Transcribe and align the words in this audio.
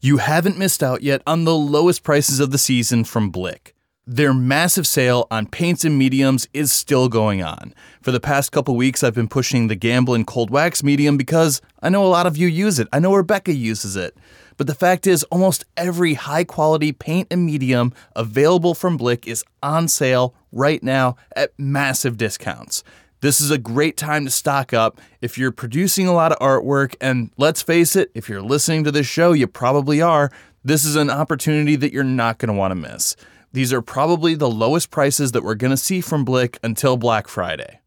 You 0.00 0.18
haven't 0.18 0.56
missed 0.56 0.80
out 0.80 1.02
yet 1.02 1.22
on 1.26 1.42
the 1.42 1.56
lowest 1.56 2.04
prices 2.04 2.38
of 2.38 2.52
the 2.52 2.58
season 2.58 3.02
from 3.02 3.30
Blick. 3.30 3.74
Their 4.06 4.32
massive 4.32 4.86
sale 4.86 5.26
on 5.28 5.46
paints 5.46 5.84
and 5.84 5.98
mediums 5.98 6.46
is 6.54 6.70
still 6.70 7.08
going 7.08 7.42
on. 7.42 7.74
For 8.00 8.12
the 8.12 8.20
past 8.20 8.52
couple 8.52 8.76
weeks, 8.76 9.02
I've 9.02 9.16
been 9.16 9.26
pushing 9.26 9.66
the 9.66 9.74
Gamblin 9.74 10.24
Cold 10.24 10.50
Wax 10.50 10.84
medium 10.84 11.16
because 11.16 11.60
I 11.82 11.88
know 11.88 12.06
a 12.06 12.06
lot 12.06 12.28
of 12.28 12.36
you 12.36 12.46
use 12.46 12.78
it. 12.78 12.86
I 12.92 13.00
know 13.00 13.12
Rebecca 13.12 13.52
uses 13.52 13.96
it. 13.96 14.16
But 14.56 14.68
the 14.68 14.74
fact 14.74 15.04
is, 15.08 15.24
almost 15.24 15.64
every 15.76 16.14
high 16.14 16.44
quality 16.44 16.92
paint 16.92 17.26
and 17.32 17.44
medium 17.44 17.92
available 18.14 18.74
from 18.74 18.98
Blick 18.98 19.26
is 19.26 19.44
on 19.64 19.88
sale 19.88 20.32
right 20.52 20.80
now 20.80 21.16
at 21.34 21.50
massive 21.58 22.16
discounts. 22.16 22.84
This 23.20 23.40
is 23.40 23.50
a 23.50 23.58
great 23.58 23.96
time 23.96 24.24
to 24.26 24.30
stock 24.30 24.72
up 24.72 25.00
if 25.20 25.36
you're 25.36 25.50
producing 25.50 26.06
a 26.06 26.12
lot 26.12 26.30
of 26.30 26.38
artwork. 26.38 26.94
And 27.00 27.32
let's 27.36 27.62
face 27.62 27.96
it, 27.96 28.10
if 28.14 28.28
you're 28.28 28.42
listening 28.42 28.84
to 28.84 28.92
this 28.92 29.08
show, 29.08 29.32
you 29.32 29.48
probably 29.48 30.00
are. 30.00 30.30
This 30.62 30.84
is 30.84 30.94
an 30.94 31.10
opportunity 31.10 31.74
that 31.76 31.92
you're 31.92 32.04
not 32.04 32.38
going 32.38 32.48
to 32.48 32.54
want 32.54 32.70
to 32.70 32.76
miss. 32.76 33.16
These 33.52 33.72
are 33.72 33.82
probably 33.82 34.34
the 34.34 34.50
lowest 34.50 34.90
prices 34.90 35.32
that 35.32 35.42
we're 35.42 35.56
going 35.56 35.72
to 35.72 35.76
see 35.76 36.00
from 36.00 36.24
Blick 36.24 36.58
until 36.62 36.96
Black 36.96 37.26
Friday. 37.26 37.80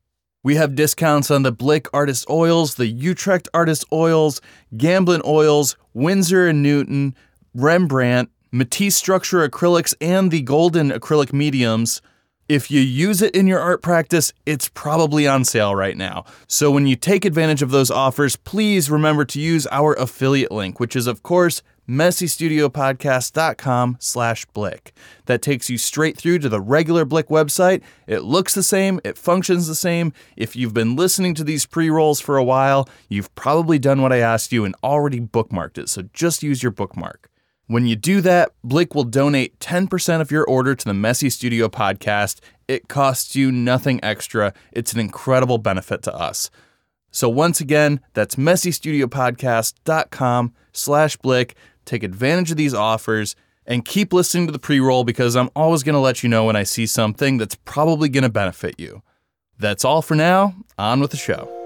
We 0.43 0.55
have 0.55 0.75
discounts 0.75 1.31
on 1.31 1.43
the 1.43 1.51
Blick 1.51 1.87
Artist 1.93 2.25
Oils, 2.29 2.75
the 2.75 2.87
Utrecht 2.87 3.48
Artist 3.53 3.85
Oils, 3.93 4.41
Gamblin 4.75 5.21
Oils, 5.23 5.77
Winsor 5.93 6.48
and 6.48 6.63
Newton, 6.63 7.15
Rembrandt, 7.53 8.31
Matisse 8.51 8.95
Structure 8.95 9.48
Acrylics, 9.48 9.93
and 10.01 10.31
the 10.31 10.41
Golden 10.41 10.89
Acrylic 10.91 11.31
Mediums. 11.31 12.01
If 12.51 12.69
you 12.69 12.81
use 12.81 13.21
it 13.21 13.33
in 13.33 13.47
your 13.47 13.61
art 13.61 13.81
practice, 13.81 14.33
it's 14.45 14.67
probably 14.67 15.25
on 15.25 15.45
sale 15.45 15.73
right 15.73 15.95
now. 15.95 16.25
So 16.47 16.69
when 16.69 16.85
you 16.85 16.97
take 16.97 17.23
advantage 17.23 17.61
of 17.61 17.71
those 17.71 17.89
offers, 17.89 18.35
please 18.35 18.91
remember 18.91 19.23
to 19.23 19.39
use 19.39 19.67
our 19.71 19.93
affiliate 19.93 20.51
link, 20.51 20.77
which 20.77 20.93
is 20.93 21.07
of 21.07 21.23
course 21.23 21.61
messystudiopodcast.com 21.87 23.95
slash 24.01 24.43
blick. 24.47 24.91
That 25.27 25.41
takes 25.41 25.69
you 25.69 25.77
straight 25.77 26.17
through 26.17 26.39
to 26.39 26.49
the 26.49 26.59
regular 26.59 27.05
blick 27.05 27.29
website. 27.29 27.84
It 28.05 28.23
looks 28.23 28.54
the 28.54 28.63
same. 28.63 28.99
It 29.05 29.17
functions 29.17 29.67
the 29.67 29.73
same. 29.73 30.11
If 30.35 30.54
you've 30.54 30.73
been 30.73 30.98
listening 30.98 31.33
to 31.35 31.45
these 31.45 31.65
pre-rolls 31.65 32.20
for 32.20 32.35
a 32.35 32.43
while 32.43 32.89
you've 33.07 33.33
probably 33.33 33.79
done 33.79 34.01
what 34.01 34.11
i 34.11 34.17
asked 34.17 34.51
you 34.51 34.65
and 34.65 34.76
already 34.83 35.21
bookmarked 35.21 35.77
it. 35.77 35.87
So 35.87 36.01
just 36.11 36.43
use 36.43 36.61
your 36.61 36.73
bookmark 36.73 37.30
when 37.71 37.87
you 37.87 37.95
do 37.95 38.21
that 38.21 38.51
blick 38.63 38.93
will 38.93 39.03
donate 39.03 39.57
10% 39.59 40.21
of 40.21 40.29
your 40.31 40.45
order 40.45 40.75
to 40.75 40.85
the 40.85 40.93
messy 40.93 41.29
studio 41.29 41.67
podcast 41.67 42.39
it 42.67 42.87
costs 42.87 43.35
you 43.35 43.51
nothing 43.51 43.99
extra 44.03 44.53
it's 44.71 44.93
an 44.93 44.99
incredible 44.99 45.57
benefit 45.57 46.03
to 46.03 46.13
us 46.13 46.51
so 47.13 47.27
once 47.27 47.59
again, 47.59 47.99
that's 48.13 48.37
messystudiopodcast.com 48.37 50.53
slash 50.71 51.17
blick 51.17 51.57
take 51.85 52.03
advantage 52.03 52.51
of 52.51 52.57
these 52.57 52.73
offers, 52.73 53.35
and 53.65 53.85
keep 53.85 54.11
listening 54.11 54.47
to 54.47 54.51
the 54.51 54.59
pre 54.59 54.79
roll 54.79 55.03
because 55.03 55.35
I'm 55.35 55.49
always 55.55 55.83
going 55.83 55.93
to 55.93 55.99
let 55.99 56.23
you 56.23 56.29
know 56.29 56.45
when 56.45 56.55
I 56.55 56.63
see 56.63 56.85
something 56.85 57.37
that's 57.37 57.55
probably 57.55 58.09
going 58.09 58.23
to 58.23 58.29
benefit 58.29 58.79
you. 58.79 59.01
That's 59.59 59.85
all 59.85 60.01
for 60.01 60.15
now. 60.15 60.55
On 60.77 60.99
with 60.99 61.11
the 61.11 61.17
show. 61.17 61.60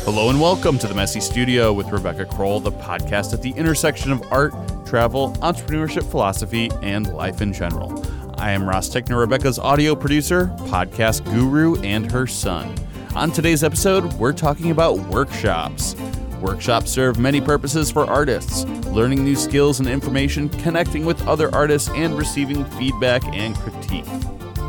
Hello 0.00 0.30
and 0.30 0.40
welcome 0.40 0.78
to 0.78 0.88
the 0.88 0.94
Messy 0.94 1.20
Studio 1.20 1.72
with 1.72 1.90
Rebecca 1.92 2.24
Crowell, 2.24 2.60
the 2.60 2.72
podcast 2.72 3.32
at 3.32 3.40
the 3.40 3.50
intersection 3.50 4.10
of 4.10 4.22
art, 4.32 4.52
travel, 4.84 5.32
entrepreneurship, 5.34 6.04
philosophy, 6.10 6.70
and 6.82 7.12
life 7.14 7.40
in 7.40 7.52
general. 7.52 8.04
I 8.36 8.50
am 8.50 8.68
Ross 8.68 8.88
Tickner, 8.88 9.20
Rebecca's 9.20 9.58
audio 9.58 9.94
producer, 9.94 10.46
podcast 10.62 11.24
guru, 11.24 11.80
and 11.82 12.10
her 12.10 12.26
son. 12.26 12.74
On 13.14 13.30
today's 13.30 13.62
episode, 13.62 14.12
we're 14.14 14.32
talking 14.32 14.72
about 14.72 14.98
workshops. 14.98 15.94
Workshops 16.40 16.90
serve 16.90 17.18
many 17.18 17.40
purposes 17.40 17.90
for 17.90 18.04
artists 18.04 18.64
learning 18.92 19.24
new 19.24 19.36
skills 19.36 19.80
and 19.80 19.88
information, 19.88 20.48
connecting 20.48 21.04
with 21.04 21.26
other 21.26 21.52
artists, 21.54 21.88
and 21.90 22.16
receiving 22.16 22.64
feedback 22.72 23.24
and 23.34 23.56
critique. 23.56 24.06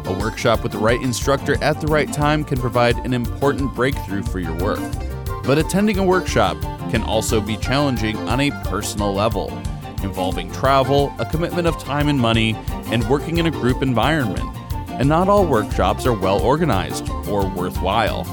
A 0.06 0.18
workshop 0.20 0.64
with 0.64 0.72
the 0.72 0.78
right 0.78 1.02
instructor 1.02 1.62
at 1.64 1.80
the 1.82 1.88
right 1.88 2.12
time 2.12 2.44
can 2.44 2.60
provide 2.60 2.98
an 3.06 3.14
important 3.14 3.74
breakthrough 3.74 4.24
for 4.24 4.40
your 4.40 4.56
work. 4.58 4.80
But 5.44 5.58
attending 5.58 6.00
a 6.00 6.06
workshop 6.06 6.60
can 6.90 7.04
also 7.04 7.42
be 7.42 7.58
challenging 7.58 8.16
on 8.30 8.40
a 8.40 8.52
personal 8.64 9.14
level, 9.14 9.50
involving 10.02 10.50
travel, 10.54 11.14
a 11.20 11.26
commitment 11.26 11.68
of 11.68 11.78
time 11.78 12.08
and 12.08 12.18
money, 12.18 12.56
and 12.86 13.08
working 13.10 13.40
in 13.40 13.46
a 13.46 13.52
group 13.52 13.82
environment. 13.82 14.50
And 14.92 15.10
not 15.10 15.28
all 15.28 15.46
workshops 15.46 16.06
are 16.06 16.18
well 16.18 16.42
organized 16.42 17.10
or 17.28 17.46
worthwhile. 17.46 18.24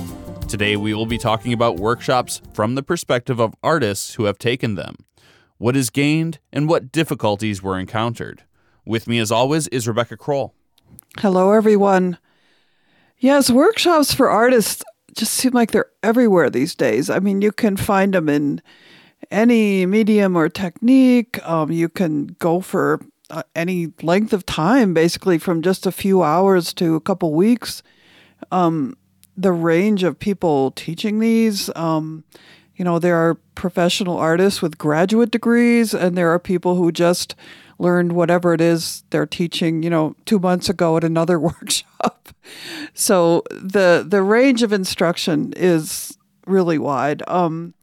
Today, 0.46 0.76
we 0.76 0.94
will 0.94 1.06
be 1.06 1.18
talking 1.18 1.52
about 1.52 1.80
workshops 1.80 2.42
from 2.52 2.76
the 2.76 2.82
perspective 2.82 3.40
of 3.40 3.56
artists 3.60 4.14
who 4.14 4.24
have 4.24 4.38
taken 4.38 4.76
them, 4.76 4.94
what 5.58 5.74
is 5.74 5.90
gained, 5.90 6.38
and 6.52 6.68
what 6.68 6.92
difficulties 6.92 7.60
were 7.60 7.78
encountered. 7.78 8.44
With 8.86 9.08
me, 9.08 9.18
as 9.18 9.32
always, 9.32 9.66
is 9.68 9.88
Rebecca 9.88 10.16
Crowell. 10.16 10.54
Hello, 11.18 11.50
everyone. 11.50 12.18
Yes, 13.18 13.50
workshops 13.50 14.14
for 14.14 14.30
artists 14.30 14.84
just 15.16 15.34
seem 15.34 15.52
like 15.52 15.70
they're 15.70 15.90
everywhere 16.02 16.50
these 16.50 16.74
days. 16.74 17.10
I 17.10 17.18
mean, 17.18 17.42
you 17.42 17.52
can 17.52 17.76
find 17.76 18.14
them 18.14 18.28
in 18.28 18.62
any 19.30 19.86
medium 19.86 20.36
or 20.36 20.48
technique. 20.48 21.44
Um, 21.46 21.70
you 21.70 21.88
can 21.88 22.28
go 22.38 22.60
for 22.60 23.00
uh, 23.30 23.42
any 23.54 23.92
length 24.02 24.32
of 24.32 24.46
time, 24.46 24.94
basically 24.94 25.38
from 25.38 25.62
just 25.62 25.86
a 25.86 25.92
few 25.92 26.22
hours 26.22 26.72
to 26.74 26.94
a 26.96 27.00
couple 27.00 27.32
weeks. 27.32 27.82
Um, 28.50 28.96
the 29.36 29.52
range 29.52 30.02
of 30.02 30.18
people 30.18 30.70
teaching 30.72 31.20
these. 31.20 31.70
Um, 31.76 32.24
you 32.76 32.84
know, 32.84 32.98
there 32.98 33.16
are 33.16 33.34
professional 33.54 34.16
artists 34.16 34.62
with 34.62 34.78
graduate 34.78 35.30
degrees, 35.30 35.92
and 35.94 36.16
there 36.16 36.30
are 36.30 36.38
people 36.38 36.76
who 36.76 36.90
just 36.90 37.34
learned 37.80 38.12
whatever 38.12 38.52
it 38.52 38.60
is 38.60 39.02
they're 39.10 39.26
teaching, 39.26 39.82
you 39.82 39.90
know, 39.90 40.14
two 40.26 40.38
months 40.38 40.68
ago 40.68 40.96
at 40.96 41.04
another 41.04 41.38
workshop. 41.50 42.28
So 42.94 43.42
the 43.50 44.04
the 44.06 44.22
range 44.22 44.62
of 44.62 44.72
instruction 44.72 45.52
is 45.56 46.16
really 46.46 46.78
wide. 46.78 47.22
Um, 47.28 47.74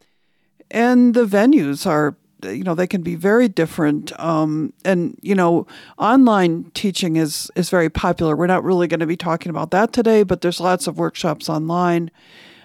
and 0.70 1.14
the 1.14 1.26
venues 1.26 1.86
are 1.86 2.16
you 2.44 2.64
know 2.64 2.76
they 2.76 2.88
can 2.88 3.02
be 3.02 3.16
very 3.16 3.48
different 3.48 4.18
um, 4.20 4.72
and 4.86 5.18
you 5.22 5.34
know 5.34 5.66
online 5.98 6.70
teaching 6.74 7.16
is 7.16 7.50
is 7.56 7.70
very 7.70 7.90
popular 7.90 8.36
we're 8.36 8.48
not 8.48 8.64
really 8.64 8.88
going 8.88 9.00
to 9.00 9.08
be 9.08 9.18
talking 9.18 9.50
about 9.50 9.72
that 9.72 9.92
today 9.92 10.24
but 10.24 10.42
there's 10.42 10.60
lots 10.60 10.86
of 10.86 11.00
workshops 11.00 11.50
online 11.50 12.12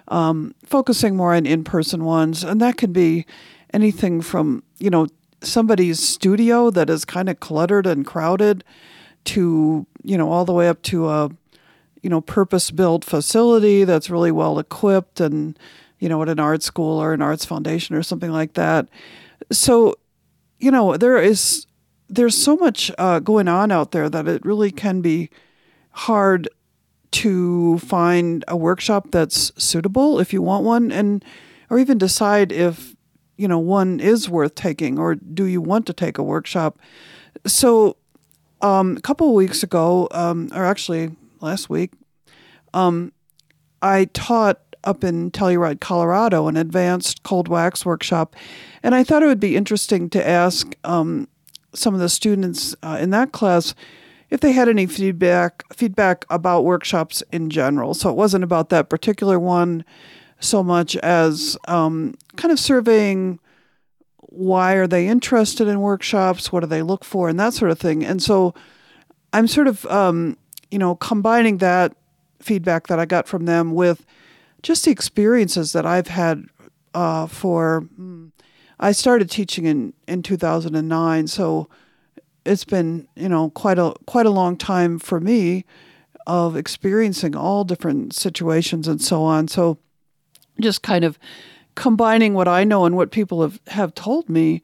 um, 0.08 0.54
focusing 0.64 1.16
more 1.16 1.34
on 1.34 1.46
in-person 1.46 2.04
ones 2.04 2.44
and 2.44 2.60
that 2.60 2.76
can 2.76 2.92
be 2.92 3.24
anything 3.72 4.20
from 4.20 4.62
you 4.78 4.90
know 4.90 5.06
somebody's 5.42 6.00
studio 6.00 6.70
that 6.70 6.88
is 6.88 7.04
kind 7.04 7.28
of 7.28 7.40
cluttered 7.40 7.86
and 7.86 8.06
crowded 8.06 8.64
to 9.24 9.86
you 10.02 10.18
know 10.18 10.30
all 10.30 10.44
the 10.44 10.52
way 10.52 10.68
up 10.68 10.82
to 10.82 11.08
a 11.08 11.30
you 12.02 12.10
know 12.10 12.20
purpose 12.20 12.70
built 12.70 13.04
facility 13.04 13.84
that's 13.84 14.10
really 14.10 14.32
well 14.32 14.58
equipped 14.58 15.20
and 15.20 15.58
you 15.98 16.08
know 16.08 16.20
at 16.22 16.28
an 16.28 16.40
art 16.40 16.62
school 16.62 17.00
or 17.00 17.12
an 17.12 17.22
arts 17.22 17.44
foundation 17.44 17.94
or 17.94 18.02
something 18.02 18.32
like 18.32 18.54
that. 18.54 18.88
So, 19.50 19.96
you 20.58 20.70
know, 20.70 20.96
there 20.96 21.18
is 21.18 21.66
there's 22.08 22.36
so 22.36 22.56
much 22.56 22.90
uh, 22.98 23.20
going 23.20 23.48
on 23.48 23.72
out 23.72 23.92
there 23.92 24.10
that 24.10 24.28
it 24.28 24.44
really 24.44 24.70
can 24.70 25.00
be 25.00 25.30
hard 25.92 26.48
to 27.12 27.78
find 27.78 28.44
a 28.48 28.56
workshop 28.56 29.08
that's 29.10 29.52
suitable 29.62 30.18
if 30.18 30.32
you 30.32 30.42
want 30.42 30.64
one, 30.64 30.90
and 30.90 31.24
or 31.70 31.78
even 31.78 31.98
decide 31.98 32.52
if 32.52 32.96
you 33.36 33.48
know 33.48 33.58
one 33.58 34.00
is 34.00 34.28
worth 34.28 34.54
taking 34.54 34.98
or 34.98 35.14
do 35.14 35.44
you 35.44 35.60
want 35.60 35.86
to 35.86 35.92
take 35.92 36.18
a 36.18 36.22
workshop. 36.22 36.78
So, 37.46 37.96
um, 38.60 38.96
a 38.96 39.00
couple 39.00 39.28
of 39.28 39.34
weeks 39.34 39.62
ago, 39.62 40.08
um, 40.12 40.50
or 40.54 40.64
actually 40.64 41.16
last 41.40 41.68
week, 41.68 41.92
um, 42.74 43.12
I 43.80 44.04
taught 44.12 44.60
up 44.84 45.04
in 45.04 45.30
Telluride, 45.30 45.80
Colorado, 45.80 46.48
an 46.48 46.56
advanced 46.56 47.22
cold 47.22 47.48
wax 47.48 47.86
workshop. 47.86 48.34
And 48.82 48.94
I 48.94 49.04
thought 49.04 49.22
it 49.22 49.26
would 49.26 49.40
be 49.40 49.56
interesting 49.56 50.10
to 50.10 50.26
ask 50.26 50.74
um, 50.84 51.28
some 51.74 51.94
of 51.94 52.00
the 52.00 52.08
students 52.08 52.74
uh, 52.82 52.98
in 53.00 53.10
that 53.10 53.32
class 53.32 53.74
if 54.30 54.40
they 54.40 54.52
had 54.52 54.68
any 54.68 54.86
feedback 54.86 55.62
feedback 55.74 56.24
about 56.30 56.64
workshops 56.64 57.22
in 57.32 57.50
general. 57.50 57.94
So 57.94 58.10
it 58.10 58.16
wasn't 58.16 58.44
about 58.44 58.70
that 58.70 58.88
particular 58.88 59.38
one 59.38 59.84
so 60.42 60.62
much 60.62 60.96
as 60.96 61.56
um, 61.68 62.14
kind 62.36 62.50
of 62.50 62.58
surveying 62.58 63.38
why 64.16 64.74
are 64.74 64.86
they 64.86 65.06
interested 65.06 65.68
in 65.68 65.80
workshops, 65.80 66.50
what 66.50 66.60
do 66.60 66.66
they 66.66 66.82
look 66.82 67.04
for, 67.04 67.28
and 67.28 67.38
that 67.38 67.54
sort 67.54 67.70
of 67.70 67.78
thing. 67.78 68.04
And 68.04 68.22
so 68.22 68.54
I'm 69.32 69.46
sort 69.46 69.68
of 69.68 69.86
um, 69.86 70.36
you 70.70 70.78
know 70.78 70.96
combining 70.96 71.58
that 71.58 71.94
feedback 72.40 72.88
that 72.88 72.98
I 72.98 73.04
got 73.04 73.28
from 73.28 73.44
them 73.44 73.72
with 73.72 74.04
just 74.62 74.84
the 74.84 74.90
experiences 74.90 75.72
that 75.72 75.86
I've 75.86 76.08
had 76.08 76.44
uh, 76.94 77.26
for. 77.26 77.88
Hmm, 77.96 78.28
I 78.80 78.92
started 78.92 79.30
teaching 79.30 79.64
in 79.66 79.92
in 80.08 80.22
2009, 80.22 81.26
so 81.28 81.68
it's 82.44 82.64
been 82.64 83.06
you 83.14 83.28
know 83.28 83.50
quite 83.50 83.78
a 83.78 83.94
quite 84.06 84.26
a 84.26 84.30
long 84.30 84.56
time 84.56 84.98
for 84.98 85.20
me 85.20 85.64
of 86.26 86.56
experiencing 86.56 87.36
all 87.36 87.64
different 87.64 88.14
situations 88.14 88.88
and 88.88 89.00
so 89.00 89.22
on. 89.22 89.48
So 89.48 89.78
just 90.60 90.82
kind 90.82 91.04
of 91.04 91.18
combining 91.74 92.34
what 92.34 92.48
I 92.48 92.64
know 92.64 92.84
and 92.84 92.96
what 92.96 93.10
people 93.10 93.42
have 93.42 93.60
have 93.68 93.94
told 93.94 94.28
me 94.28 94.62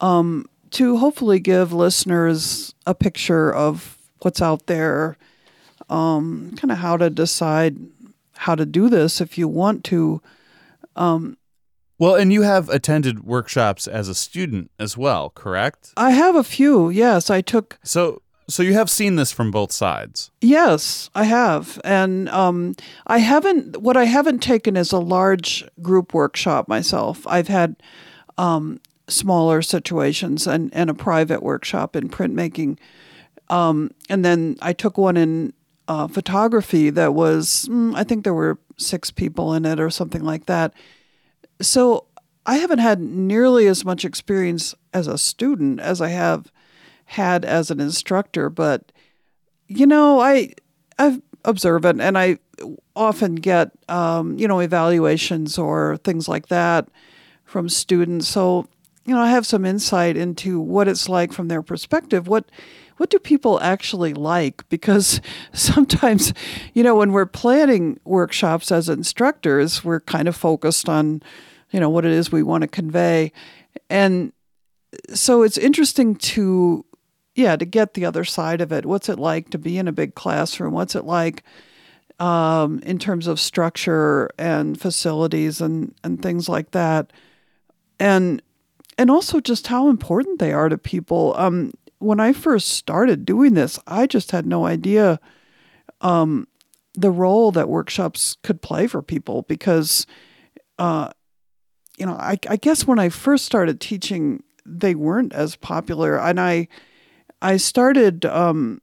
um, 0.00 0.46
to 0.70 0.96
hopefully 0.96 1.38
give 1.38 1.72
listeners 1.72 2.74
a 2.86 2.94
picture 2.94 3.52
of 3.52 3.98
what's 4.20 4.42
out 4.42 4.66
there, 4.66 5.16
um, 5.88 6.54
kind 6.56 6.70
of 6.70 6.78
how 6.78 6.96
to 6.96 7.10
decide 7.10 7.76
how 8.36 8.54
to 8.54 8.66
do 8.66 8.88
this 8.88 9.20
if 9.20 9.36
you 9.36 9.48
want 9.48 9.84
to. 9.84 10.20
Well, 10.96 12.14
and 12.14 12.32
you 12.32 12.42
have 12.42 12.70
attended 12.70 13.24
workshops 13.24 13.86
as 13.86 14.08
a 14.08 14.14
student 14.14 14.70
as 14.78 14.96
well, 14.96 15.28
correct? 15.28 15.92
I 15.98 16.12
have 16.12 16.34
a 16.34 16.42
few. 16.42 16.88
Yes, 16.88 17.28
I 17.28 17.42
took. 17.42 17.78
So 17.82 18.22
so 18.50 18.62
you 18.62 18.74
have 18.74 18.90
seen 18.90 19.16
this 19.16 19.32
from 19.32 19.50
both 19.50 19.72
sides. 19.72 20.30
Yes, 20.40 21.08
I 21.14 21.24
have, 21.24 21.80
and 21.84 22.28
um, 22.28 22.74
I 23.06 23.18
haven't. 23.18 23.78
What 23.78 23.96
I 23.96 24.04
haven't 24.04 24.40
taken 24.40 24.76
is 24.76 24.92
a 24.92 24.98
large 24.98 25.64
group 25.80 26.12
workshop 26.12 26.68
myself. 26.68 27.26
I've 27.26 27.48
had 27.48 27.76
um, 28.36 28.80
smaller 29.08 29.62
situations 29.62 30.46
and 30.46 30.70
and 30.74 30.90
a 30.90 30.94
private 30.94 31.42
workshop 31.42 31.96
in 31.96 32.08
printmaking, 32.08 32.78
um, 33.48 33.90
and 34.08 34.24
then 34.24 34.56
I 34.60 34.72
took 34.72 34.98
one 34.98 35.16
in 35.16 35.52
uh, 35.88 36.08
photography 36.08 36.90
that 36.90 37.14
was. 37.14 37.68
mm, 37.70 37.94
I 37.94 38.04
think 38.04 38.24
there 38.24 38.34
were 38.34 38.58
six 38.76 39.10
people 39.10 39.54
in 39.54 39.64
it 39.64 39.78
or 39.78 39.90
something 39.90 40.24
like 40.24 40.46
that. 40.46 40.74
So 41.60 42.06
I 42.46 42.56
haven't 42.56 42.78
had 42.78 43.00
nearly 43.00 43.66
as 43.66 43.84
much 43.84 44.04
experience 44.04 44.74
as 44.92 45.06
a 45.06 45.18
student 45.18 45.78
as 45.80 46.00
I 46.00 46.08
have 46.08 46.50
had 47.10 47.44
as 47.44 47.72
an 47.72 47.80
instructor, 47.80 48.48
but 48.48 48.92
you 49.66 49.84
know, 49.84 50.20
I 50.20 50.52
I'm 50.96 51.22
observant 51.44 52.00
and 52.00 52.16
I 52.16 52.38
often 52.94 53.34
get 53.34 53.72
um, 53.88 54.38
you 54.38 54.46
know 54.46 54.60
evaluations 54.60 55.58
or 55.58 55.96
things 55.98 56.28
like 56.28 56.48
that 56.48 56.88
from 57.44 57.68
students. 57.68 58.28
So 58.28 58.68
you 59.04 59.14
know, 59.14 59.20
I 59.20 59.30
have 59.30 59.44
some 59.44 59.64
insight 59.64 60.16
into 60.16 60.60
what 60.60 60.86
it's 60.86 61.08
like 61.08 61.32
from 61.32 61.48
their 61.48 61.62
perspective. 61.62 62.28
What 62.28 62.48
what 62.96 63.10
do 63.10 63.18
people 63.18 63.58
actually 63.60 64.14
like? 64.14 64.68
Because 64.68 65.20
sometimes, 65.52 66.32
you 66.74 66.84
know, 66.84 66.94
when 66.94 67.10
we're 67.10 67.26
planning 67.26 67.98
workshops 68.04 68.70
as 68.70 68.88
instructors, 68.88 69.82
we're 69.82 70.00
kind 70.00 70.28
of 70.28 70.36
focused 70.36 70.88
on, 70.88 71.22
you 71.72 71.80
know, 71.80 71.90
what 71.90 72.04
it 72.04 72.12
is 72.12 72.30
we 72.30 72.44
want 72.44 72.62
to 72.62 72.68
convey. 72.68 73.32
And 73.88 74.32
so 75.14 75.42
it's 75.42 75.58
interesting 75.58 76.14
to 76.16 76.84
yeah, 77.34 77.56
to 77.56 77.64
get 77.64 77.94
the 77.94 78.04
other 78.04 78.24
side 78.24 78.60
of 78.60 78.72
it. 78.72 78.86
What's 78.86 79.08
it 79.08 79.18
like 79.18 79.50
to 79.50 79.58
be 79.58 79.78
in 79.78 79.88
a 79.88 79.92
big 79.92 80.14
classroom? 80.14 80.72
What's 80.72 80.94
it 80.94 81.04
like 81.04 81.42
um, 82.18 82.80
in 82.80 82.98
terms 82.98 83.26
of 83.26 83.40
structure 83.40 84.30
and 84.38 84.80
facilities 84.80 85.60
and, 85.60 85.94
and 86.02 86.20
things 86.20 86.48
like 86.48 86.72
that? 86.72 87.12
And 87.98 88.42
and 88.98 89.10
also 89.10 89.40
just 89.40 89.68
how 89.68 89.88
important 89.88 90.40
they 90.40 90.52
are 90.52 90.68
to 90.68 90.76
people. 90.76 91.34
Um, 91.38 91.72
when 92.00 92.20
I 92.20 92.34
first 92.34 92.68
started 92.68 93.24
doing 93.24 93.54
this, 93.54 93.78
I 93.86 94.06
just 94.06 94.30
had 94.30 94.44
no 94.44 94.66
idea 94.66 95.20
um, 96.02 96.46
the 96.94 97.10
role 97.10 97.50
that 97.52 97.68
workshops 97.68 98.36
could 98.42 98.60
play 98.60 98.86
for 98.86 99.00
people 99.00 99.42
because, 99.42 100.06
uh, 100.78 101.10
you 101.96 102.04
know, 102.04 102.12
I, 102.12 102.38
I 102.48 102.56
guess 102.56 102.86
when 102.86 102.98
I 102.98 103.08
first 103.08 103.46
started 103.46 103.80
teaching, 103.80 104.42
they 104.66 104.94
weren't 104.94 105.32
as 105.32 105.56
popular, 105.56 106.18
and 106.18 106.38
I 106.38 106.68
I 107.42 107.56
started 107.56 108.24
um, 108.26 108.80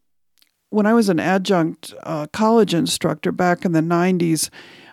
when 0.70 0.86
I 0.86 0.94
was 0.94 1.10
an 1.10 1.20
adjunct 1.20 1.94
uh, 2.04 2.28
college 2.28 2.74
instructor 2.74 3.32
back 3.32 3.66
in 3.66 3.72
the 3.72 3.82
90s. 3.82 4.50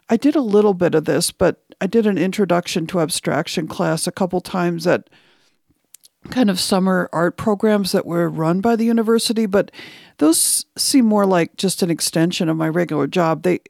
I 0.08 0.16
did 0.16 0.36
a 0.36 0.42
little 0.42 0.74
bit 0.74 0.94
of 0.94 1.06
this, 1.06 1.30
but 1.30 1.62
I 1.80 1.86
did 1.86 2.06
an 2.06 2.18
introduction 2.18 2.86
to 2.88 3.00
abstraction 3.00 3.66
class 3.66 4.06
a 4.06 4.12
couple 4.12 4.40
times 4.40 4.86
at 4.86 5.08
kind 6.30 6.50
of 6.50 6.60
summer 6.60 7.08
art 7.12 7.36
programs 7.36 7.92
that 7.92 8.06
were 8.06 8.28
run 8.28 8.60
by 8.60 8.76
the 8.76 8.84
university, 8.84 9.46
but 9.46 9.70
those 10.18 10.66
seem 10.76 11.04
more 11.04 11.26
like 11.26 11.56
just 11.56 11.82
an 11.82 11.90
extension 11.90 12.48
of 12.48 12.56
my 12.56 12.68
regular 12.68 13.06
job. 13.06 13.42
They 13.42 13.60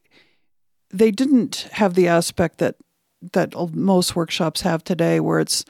they 0.91 1.11
didn't 1.11 1.69
have 1.73 1.95
the 1.95 2.07
aspect 2.07 2.59
that 2.59 2.77
that 3.33 3.55
most 3.75 4.15
workshops 4.15 4.61
have 4.61 4.85
today, 4.85 5.19
where 5.19 5.41
it's 5.41 5.65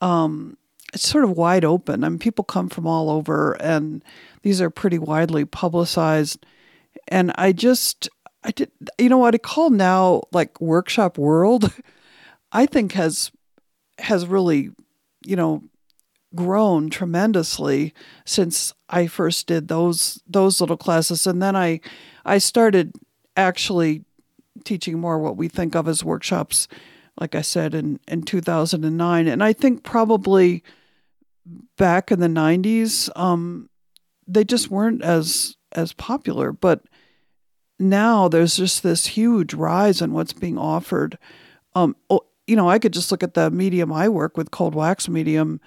um, 0.00 0.56
it's 0.92 1.08
sort 1.08 1.24
of 1.24 1.36
wide 1.36 1.64
open. 1.64 2.04
I 2.04 2.08
mean, 2.08 2.18
people 2.18 2.44
come 2.44 2.68
from 2.68 2.86
all 2.86 3.10
over, 3.10 3.52
and 3.60 4.02
these 4.42 4.60
are 4.60 4.70
pretty 4.70 4.98
widely 4.98 5.44
publicized. 5.44 6.44
And 7.08 7.32
I 7.36 7.52
just, 7.52 8.08
I 8.42 8.50
did, 8.50 8.70
you 8.98 9.08
know 9.08 9.18
what 9.18 9.34
I 9.34 9.38
call 9.38 9.70
now 9.70 10.22
like 10.32 10.60
workshop 10.60 11.18
world. 11.18 11.72
I 12.52 12.66
think 12.66 12.92
has 12.92 13.30
has 13.98 14.26
really, 14.26 14.70
you 15.24 15.36
know, 15.36 15.62
grown 16.34 16.90
tremendously 16.90 17.92
since 18.24 18.74
I 18.88 19.06
first 19.06 19.46
did 19.46 19.68
those 19.68 20.22
those 20.26 20.60
little 20.60 20.76
classes, 20.76 21.26
and 21.26 21.40
then 21.40 21.54
I 21.54 21.80
I 22.24 22.38
started 22.38 22.94
actually 23.36 24.04
teaching 24.64 24.98
more 24.98 25.18
what 25.18 25.36
we 25.36 25.48
think 25.48 25.74
of 25.76 25.86
as 25.86 26.04
workshops. 26.04 26.66
Like 27.20 27.34
I 27.34 27.42
said 27.42 27.74
in 27.74 28.00
in 28.08 28.22
2009, 28.22 29.28
and 29.28 29.44
I 29.44 29.52
think 29.52 29.84
probably 29.84 30.64
back 31.76 32.10
in 32.10 32.20
the 32.20 32.26
90s 32.26 33.08
um, 33.16 33.68
they 34.26 34.44
just 34.44 34.70
weren't 34.70 35.02
as 35.02 35.56
as 35.72 35.92
popular 35.92 36.52
but 36.52 36.82
now 37.78 38.28
there's 38.28 38.56
just 38.56 38.82
this 38.82 39.06
huge 39.06 39.54
rise 39.54 40.02
in 40.02 40.12
what's 40.12 40.34
being 40.34 40.58
offered. 40.58 41.16
Um, 41.74 41.96
you 42.50 42.56
know 42.56 42.68
i 42.68 42.80
could 42.80 42.92
just 42.92 43.12
look 43.12 43.22
at 43.22 43.34
the 43.34 43.48
medium 43.50 43.92
i 43.92 44.08
work 44.08 44.36
with 44.36 44.50
cold 44.50 44.74
wax 44.74 45.08
medium 45.08 45.60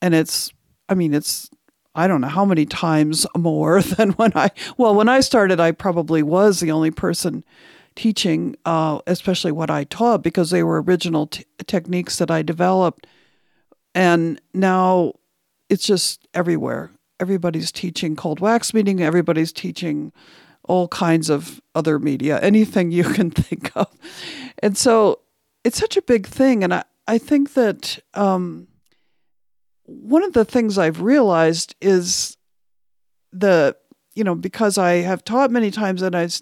and 0.00 0.14
it's 0.14 0.50
i 0.88 0.94
mean 0.94 1.12
it's 1.12 1.50
i 1.94 2.08
don't 2.08 2.22
know 2.22 2.28
how 2.28 2.46
many 2.46 2.64
times 2.64 3.26
more 3.36 3.82
than 3.96 4.10
when 4.12 4.32
i 4.34 4.50
well 4.78 4.94
when 4.94 5.08
i 5.08 5.20
started 5.20 5.60
i 5.60 5.70
probably 5.70 6.22
was 6.22 6.60
the 6.60 6.70
only 6.70 6.90
person 6.90 7.44
teaching 7.94 8.56
uh, 8.64 9.00
especially 9.06 9.52
what 9.52 9.70
i 9.70 9.84
taught 9.84 10.22
because 10.22 10.50
they 10.50 10.62
were 10.62 10.80
original 10.80 11.26
t- 11.26 11.44
techniques 11.66 12.16
that 12.16 12.30
i 12.30 12.40
developed 12.40 13.06
and 13.94 14.40
now 14.54 15.14
it's 15.68 15.86
just 15.86 16.26
everywhere. 16.34 16.90
Everybody's 17.20 17.72
teaching 17.72 18.16
cold 18.16 18.40
wax 18.40 18.72
medium, 18.72 19.00
everybody's 19.00 19.52
teaching 19.52 20.12
all 20.64 20.86
kinds 20.88 21.30
of 21.30 21.60
other 21.74 21.98
media, 21.98 22.38
anything 22.40 22.90
you 22.90 23.04
can 23.04 23.30
think 23.32 23.70
of. 23.74 23.88
And 24.62 24.76
so 24.76 25.20
it's 25.64 25.78
such 25.78 25.96
a 25.96 26.02
big 26.02 26.26
thing. 26.26 26.62
And 26.62 26.72
I, 26.74 26.84
I 27.06 27.18
think 27.18 27.54
that 27.54 27.98
um, 28.14 28.68
one 29.84 30.22
of 30.22 30.34
the 30.34 30.44
things 30.44 30.78
I've 30.78 31.00
realized 31.00 31.74
is 31.80 32.36
the, 33.32 33.76
you 34.14 34.24
know, 34.24 34.34
because 34.34 34.78
I 34.78 34.96
have 34.96 35.24
taught 35.24 35.50
many 35.50 35.70
times 35.70 36.02
and 36.02 36.14
I've 36.14 36.40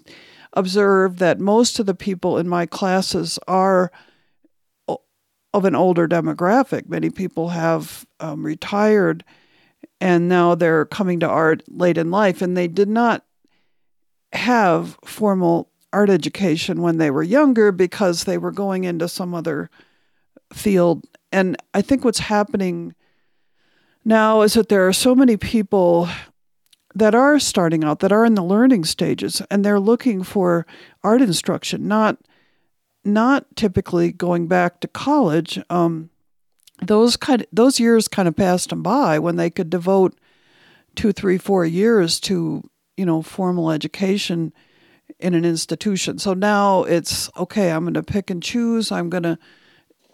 observed 0.53 1.19
that 1.19 1.39
most 1.39 1.79
of 1.79 1.85
the 1.85 1.95
people 1.95 2.37
in 2.37 2.47
my 2.47 2.65
classes 2.65 3.39
are 3.47 3.91
of 5.53 5.65
an 5.65 5.75
older 5.75 6.07
demographic. 6.07 6.87
Many 6.87 7.09
people 7.09 7.49
have 7.49 8.05
um, 8.19 8.45
retired 8.45 9.23
and 9.99 10.27
now 10.27 10.55
they're 10.55 10.85
coming 10.85 11.19
to 11.19 11.27
art 11.27 11.63
late 11.67 11.97
in 11.97 12.11
life, 12.11 12.41
and 12.41 12.55
they 12.55 12.67
did 12.67 12.87
not 12.89 13.25
have 14.33 14.97
formal 15.03 15.71
art 15.91 16.09
education 16.09 16.81
when 16.81 16.97
they 16.97 17.09
were 17.09 17.23
younger 17.23 17.71
because 17.71 18.23
they 18.23 18.37
were 18.37 18.51
going 18.51 18.83
into 18.83 19.07
some 19.07 19.33
other 19.33 19.69
field. 20.53 21.05
And 21.31 21.57
I 21.73 21.81
think 21.81 22.03
what's 22.03 22.19
happening 22.19 22.93
now 24.05 24.41
is 24.41 24.53
that 24.53 24.69
there 24.69 24.87
are 24.87 24.93
so 24.93 25.15
many 25.15 25.37
people 25.37 26.07
that 26.93 27.15
are 27.15 27.39
starting 27.39 27.83
out, 27.83 27.99
that 27.99 28.11
are 28.11 28.25
in 28.25 28.35
the 28.35 28.43
learning 28.43 28.85
stages, 28.85 29.41
and 29.49 29.63
they're 29.63 29.79
looking 29.79 30.23
for 30.23 30.65
art 31.03 31.21
instruction, 31.21 31.87
not 31.87 32.17
not 33.07 33.45
typically 33.55 34.11
going 34.11 34.47
back 34.47 34.79
to 34.81 34.87
college. 34.87 35.59
Um, 35.69 36.09
those 36.81 37.17
kind 37.17 37.41
of, 37.41 37.47
those 37.51 37.79
years 37.79 38.07
kind 38.07 38.27
of 38.27 38.35
passed 38.35 38.69
them 38.69 38.83
by 38.83 39.17
when 39.19 39.35
they 39.35 39.49
could 39.49 39.69
devote 39.69 40.17
two, 40.95 41.11
three, 41.11 41.37
four 41.37 41.65
years 41.65 42.19
to 42.21 42.69
you 42.95 43.05
know 43.05 43.21
formal 43.21 43.71
education 43.71 44.53
in 45.19 45.33
an 45.33 45.45
institution. 45.45 46.19
So 46.19 46.33
now 46.33 46.83
it's 46.83 47.29
okay. 47.37 47.71
I'm 47.71 47.85
going 47.85 47.93
to 47.93 48.03
pick 48.03 48.29
and 48.29 48.43
choose. 48.43 48.91
I'm 48.91 49.09
going 49.09 49.23
to 49.23 49.39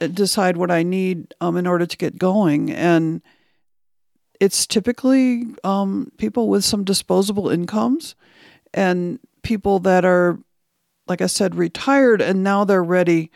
decide 0.08 0.58
what 0.58 0.72
I 0.72 0.84
need 0.84 1.34
um, 1.42 1.58
in 1.58 1.68
order 1.68 1.86
to 1.86 1.98
get 1.98 2.18
going, 2.18 2.72
and 2.72 3.22
it's 4.40 4.68
typically 4.68 5.48
um, 5.64 6.12
people 6.18 6.50
with 6.50 6.66
some 6.66 6.84
disposable 6.84 7.50
incomes 7.50 8.16
and 8.74 9.20
people 9.44 9.80
that 9.80 10.04
are 10.04 10.40
like 11.08 11.22
I 11.22 11.28
said, 11.28 11.56
retired 11.56 12.22
and 12.22 12.44
now 12.44 12.64
they're 12.64 12.84
ready 12.84 13.32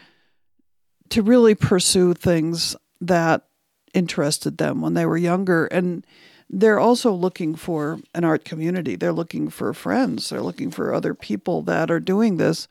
to 1.09 1.21
really 1.21 1.55
pursue 1.55 2.13
things 2.13 2.75
that 3.01 3.47
interested 3.93 4.57
them 4.57 4.81
when 4.81 4.93
they 4.93 5.05
were 5.05 5.17
younger. 5.17 5.65
And 5.67 6.05
they're 6.49 6.79
also 6.79 7.11
looking 7.11 7.55
for 7.55 7.99
an 8.13 8.23
art 8.23 8.45
community. 8.45 8.95
They're 8.95 9.13
looking 9.13 9.49
for 9.49 9.73
friends. 9.73 10.29
They're 10.29 10.41
looking 10.41 10.71
for 10.71 10.93
other 10.93 11.13
people 11.13 11.61
that 11.63 11.91
are 11.91 11.99
doing 11.99 12.37
this. 12.37 12.67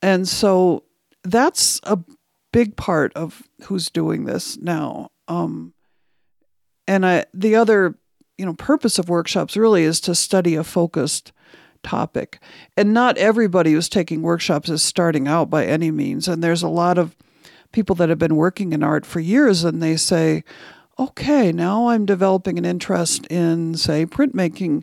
And 0.00 0.28
so 0.28 0.84
that's 1.24 1.80
a 1.82 1.98
big 2.52 2.76
part 2.76 3.12
of 3.14 3.42
who's 3.64 3.90
doing 3.90 4.24
this 4.24 4.56
now. 4.56 5.10
Um, 5.26 5.74
and 6.86 7.04
I 7.04 7.26
the 7.34 7.54
other 7.56 7.96
you 8.38 8.46
know 8.46 8.54
purpose 8.54 8.98
of 8.98 9.08
workshops 9.08 9.56
really 9.56 9.82
is 9.82 10.00
to 10.00 10.14
study 10.14 10.54
a 10.54 10.64
focused 10.64 11.32
topic. 11.82 12.40
And 12.76 12.92
not 12.92 13.18
everybody 13.18 13.72
who's 13.72 13.88
taking 13.88 14.22
workshops 14.22 14.68
is 14.68 14.82
starting 14.82 15.28
out 15.28 15.50
by 15.50 15.66
any 15.66 15.90
means. 15.90 16.28
And 16.28 16.42
there's 16.42 16.62
a 16.62 16.68
lot 16.68 16.98
of 16.98 17.16
people 17.72 17.94
that 17.96 18.08
have 18.08 18.18
been 18.18 18.36
working 18.36 18.72
in 18.72 18.82
art 18.82 19.04
for 19.04 19.20
years 19.20 19.64
and 19.64 19.82
they 19.82 19.96
say, 19.96 20.44
okay, 20.98 21.52
now 21.52 21.88
I'm 21.88 22.06
developing 22.06 22.58
an 22.58 22.64
interest 22.64 23.26
in, 23.26 23.74
say, 23.74 24.06
printmaking. 24.06 24.82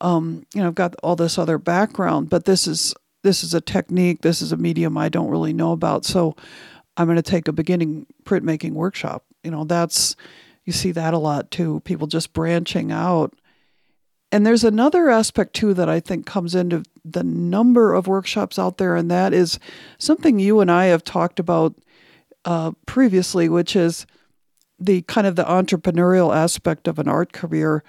Um, 0.00 0.46
you 0.54 0.60
know, 0.60 0.68
I've 0.68 0.74
got 0.74 0.94
all 1.02 1.16
this 1.16 1.38
other 1.38 1.58
background, 1.58 2.28
but 2.30 2.44
this 2.44 2.66
is 2.66 2.94
this 3.22 3.42
is 3.42 3.52
a 3.52 3.60
technique, 3.60 4.22
this 4.22 4.40
is 4.40 4.52
a 4.52 4.56
medium 4.56 4.96
I 4.96 5.08
don't 5.08 5.30
really 5.30 5.52
know 5.52 5.72
about. 5.72 6.04
So 6.04 6.36
I'm 6.96 7.06
going 7.06 7.16
to 7.16 7.22
take 7.22 7.48
a 7.48 7.52
beginning 7.52 8.06
printmaking 8.24 8.72
workshop. 8.72 9.24
You 9.42 9.50
know, 9.50 9.64
that's 9.64 10.14
you 10.64 10.72
see 10.72 10.92
that 10.92 11.14
a 11.14 11.18
lot 11.18 11.50
too. 11.50 11.80
People 11.80 12.06
just 12.06 12.32
branching 12.32 12.92
out. 12.92 13.34
And 14.30 14.44
there's 14.44 14.64
another 14.64 15.08
aspect 15.08 15.54
too 15.54 15.72
that 15.74 15.88
I 15.88 16.00
think 16.00 16.26
comes 16.26 16.54
into 16.54 16.82
the 17.04 17.24
number 17.24 17.94
of 17.94 18.06
workshops 18.06 18.58
out 18.58 18.76
there, 18.76 18.94
and 18.94 19.10
that 19.10 19.32
is 19.32 19.58
something 19.98 20.38
you 20.38 20.60
and 20.60 20.70
I 20.70 20.86
have 20.86 21.02
talked 21.02 21.40
about 21.40 21.74
uh, 22.44 22.72
previously, 22.86 23.48
which 23.48 23.74
is 23.74 24.06
the 24.78 25.02
kind 25.02 25.26
of 25.26 25.36
the 25.36 25.44
entrepreneurial 25.44 26.34
aspect 26.34 26.86
of 26.86 26.98
an 26.98 27.08
art 27.08 27.32
career. 27.32 27.82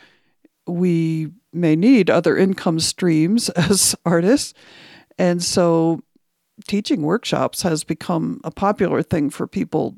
We 0.66 1.32
may 1.52 1.76
need 1.76 2.10
other 2.10 2.38
income 2.38 2.80
streams 2.80 3.50
as 3.56 3.96
artists, 4.06 4.54
and 5.18 5.44
so 5.44 6.02
teaching 6.68 7.02
workshops 7.02 7.64
has 7.64 7.84
become 7.84 8.40
a 8.44 8.52
popular 8.52 9.02
thing 9.02 9.30
for 9.30 9.46
people 9.46 9.96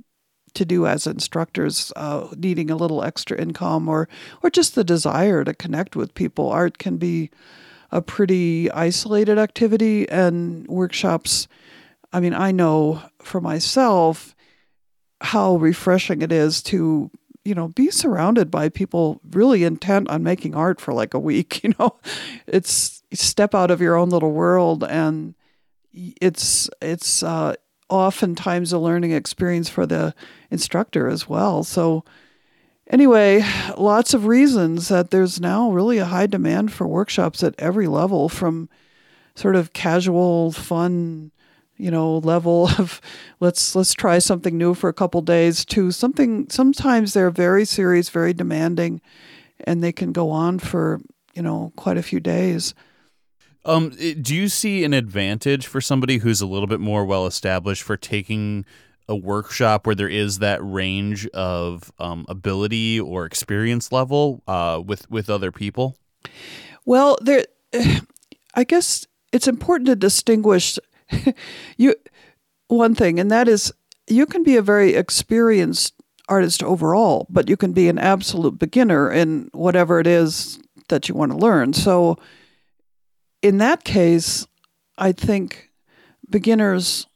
to 0.54 0.66
do 0.66 0.86
as 0.86 1.08
instructors, 1.08 1.92
uh, 1.96 2.28
needing 2.36 2.70
a 2.70 2.76
little 2.76 3.04
extra 3.04 3.40
income 3.40 3.88
or 3.88 4.08
or 4.44 4.50
just 4.50 4.76
the 4.76 4.84
desire 4.84 5.44
to 5.44 5.54
connect 5.54 5.96
with 5.96 6.14
people. 6.14 6.50
Art 6.50 6.78
can 6.78 6.98
be 6.98 7.30
a 7.92 8.02
pretty 8.02 8.72
isolated 8.72 9.38
activity, 9.38 10.08
and 10.10 10.68
workshops. 10.68 11.48
I 12.14 12.20
mean, 12.20 12.34
I 12.34 12.52
know 12.52 13.02
for 13.22 13.42
myself 13.42 14.36
how 15.22 15.56
refreshing 15.58 16.22
it 16.22 16.32
is 16.32 16.64
to 16.64 17.12
you 17.44 17.56
know 17.56 17.70
be 17.70 17.90
surrounded 17.92 18.50
by 18.50 18.70
people 18.70 19.22
really 19.32 19.64
intent 19.64 20.10
on 20.10 20.24
making 20.24 20.56
art 20.56 20.80
for 20.82 20.94
like 20.94 21.14
a 21.14 21.20
week. 21.20 21.62
You 21.64 21.74
know, 21.80 22.00
it's 22.48 23.04
step 23.14 23.54
out 23.54 23.72
of 23.72 23.82
your 23.82 23.96
own 23.96 24.10
little 24.10 24.32
world 24.32 24.84
and 24.84 25.36
it's 25.94 26.70
it's 26.82 27.24
uh, 27.24 27.56
oftentimes 27.92 28.74
a 28.74 28.80
learning 28.80 29.12
experience 29.12 29.70
for 29.70 29.86
the 29.86 30.16
instructor 30.50 31.08
as 31.08 31.28
well. 31.28 31.64
So, 31.64 32.04
anyway, 32.88 33.44
lots 33.78 34.14
of 34.14 34.26
reasons 34.26 34.88
that 34.88 35.12
there's 35.12 35.40
now 35.40 35.72
really 35.72 35.98
a 35.98 36.06
high 36.06 36.28
demand 36.28 36.72
for 36.72 36.88
workshops 36.88 37.44
at 37.44 37.54
every 37.60 37.88
level 37.88 38.30
from 38.30 38.70
sort 39.36 39.56
of 39.56 39.74
casual, 39.74 40.52
fun, 40.52 41.32
you 41.78 41.92
know, 41.92 42.18
level 42.20 42.70
of 42.80 43.02
let's 43.40 43.76
let's 43.76 43.94
try 43.94 44.20
something 44.20 44.58
new 44.58 44.74
for 44.74 44.90
a 44.90 44.94
couple 44.94 45.22
days 45.22 45.66
to 45.66 45.92
something 45.92 46.50
sometimes 46.50 47.14
they're 47.14 47.30
very 47.30 47.66
serious, 47.66 48.10
very 48.10 48.34
demanding 48.34 49.02
and 49.66 49.84
they 49.84 49.92
can 49.92 50.12
go 50.12 50.32
on 50.32 50.60
for, 50.60 51.00
you 51.34 51.42
know, 51.42 51.72
quite 51.76 51.98
a 51.98 52.04
few 52.04 52.20
days. 52.20 52.74
Um, 53.64 53.90
do 53.90 54.36
you 54.36 54.48
see 54.48 54.84
an 54.84 54.94
advantage 54.94 55.68
for 55.68 55.82
somebody 55.82 56.18
who's 56.18 56.42
a 56.42 56.48
little 56.48 56.68
bit 56.68 56.80
more 56.80 57.06
well 57.06 57.28
established 57.28 57.84
for 57.84 57.96
taking 57.96 58.66
a 59.08 59.16
workshop 59.16 59.86
where 59.86 59.96
there 59.96 60.10
is 60.10 60.40
that 60.40 60.60
range 60.64 61.28
of 61.28 61.92
um, 62.00 62.26
ability 62.28 63.00
or 63.00 63.26
experience 63.26 63.92
level 63.92 64.42
uh, 64.48 64.82
with 64.84 65.10
with 65.12 65.30
other 65.30 65.52
people? 65.52 65.96
Well, 66.86 67.18
there, 67.22 67.46
I 68.56 68.64
guess 68.64 69.06
it's 69.32 69.48
important 69.48 69.88
to 69.88 69.96
distinguish 69.96 70.80
you 71.78 71.96
one 72.68 72.96
thing, 72.96 73.20
and 73.20 73.30
that 73.30 73.48
is 73.48 73.72
you 74.08 74.26
can 74.26 74.44
be 74.44 74.56
a 74.56 74.62
very 74.62 74.96
experienced 74.96 75.94
artist 76.28 76.64
overall, 76.64 77.28
but 77.30 77.50
you 77.50 77.58
can 77.58 77.74
be 77.74 77.90
an 77.90 78.00
absolute 78.00 78.58
beginner 78.58 79.12
in 79.12 79.50
whatever 79.54 80.00
it 80.00 80.08
is 80.08 80.60
that 80.88 81.10
you 81.10 81.16
want 81.16 81.32
to 81.32 81.38
learn. 81.38 81.74
So 81.74 82.18
in 83.42 83.58
that 83.58 83.84
case, 83.84 84.48
I 84.98 85.12
think 85.12 85.70
beginners 86.30 87.08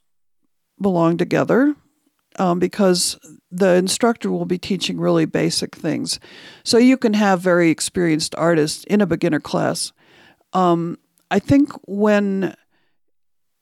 belong 0.81 1.17
together 1.17 1.75
um, 2.37 2.59
because 2.59 3.17
the 3.49 3.75
instructor 3.75 4.29
will 4.29 4.45
be 4.45 4.57
teaching 4.57 4.99
really 4.99 5.25
basic 5.25 5.75
things. 5.75 6.19
So 6.63 6.77
you 6.77 6.97
can 6.97 7.13
have 7.13 7.39
very 7.39 7.69
experienced 7.69 8.35
artists 8.35 8.83
in 8.85 9.01
a 9.01 9.05
beginner 9.05 9.39
class. 9.39 9.93
Um, 10.53 10.97
I 11.31 11.39
think 11.39 11.71
when 11.87 12.55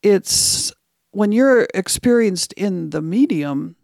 it's 0.02 0.72
when 1.12 1.32
you're 1.32 1.68
experienced 1.76 2.54
in 2.54 2.90
the 2.90 3.02
medium, 3.02 3.76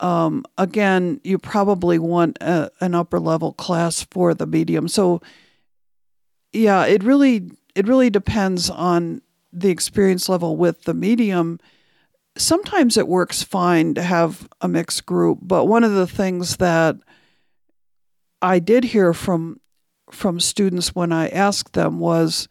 um, 0.00 0.44
again, 0.56 1.20
you 1.22 1.38
probably 1.38 1.98
want 1.98 2.38
a, 2.40 2.70
an 2.80 2.94
upper 2.94 3.20
level 3.20 3.52
class 3.52 4.06
for 4.10 4.32
the 4.34 4.46
medium. 4.46 4.88
So, 4.88 5.20
yeah, 6.52 6.86
it 6.86 7.02
really 7.04 7.50
it 7.74 7.88
really 7.88 8.10
depends 8.10 8.70
on 8.70 9.22
the 9.52 9.70
experience 9.70 10.28
level 10.28 10.56
with 10.56 10.82
the 10.84 10.94
medium. 10.94 11.60
Sometimes 12.36 12.96
it 12.96 13.08
works 13.08 13.42
fine 13.42 13.94
to 13.94 14.02
have 14.02 14.48
a 14.60 14.68
mixed 14.68 15.06
group, 15.06 15.38
but 15.42 15.66
one 15.66 15.84
of 15.84 15.92
the 15.92 16.06
things 16.06 16.56
that 16.56 16.96
I 18.42 18.58
did 18.58 18.84
hear 18.84 19.14
from 19.14 19.60
from 20.10 20.38
students 20.38 20.94
when 20.94 21.12
I 21.12 21.28
asked 21.28 21.72
them 21.72 21.98
was 21.98 22.46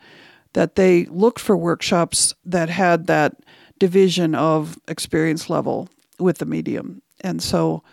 that 0.54 0.76
they 0.76 1.06
looked 1.06 1.40
for 1.40 1.56
workshops 1.56 2.34
that 2.46 2.70
had 2.70 3.08
that 3.08 3.36
division 3.80 4.34
of 4.34 4.78
experience 4.88 5.50
level 5.50 5.88
with 6.20 6.40
the 6.40 6.46
medium. 6.46 7.02
And 7.22 7.42
so 7.42 7.84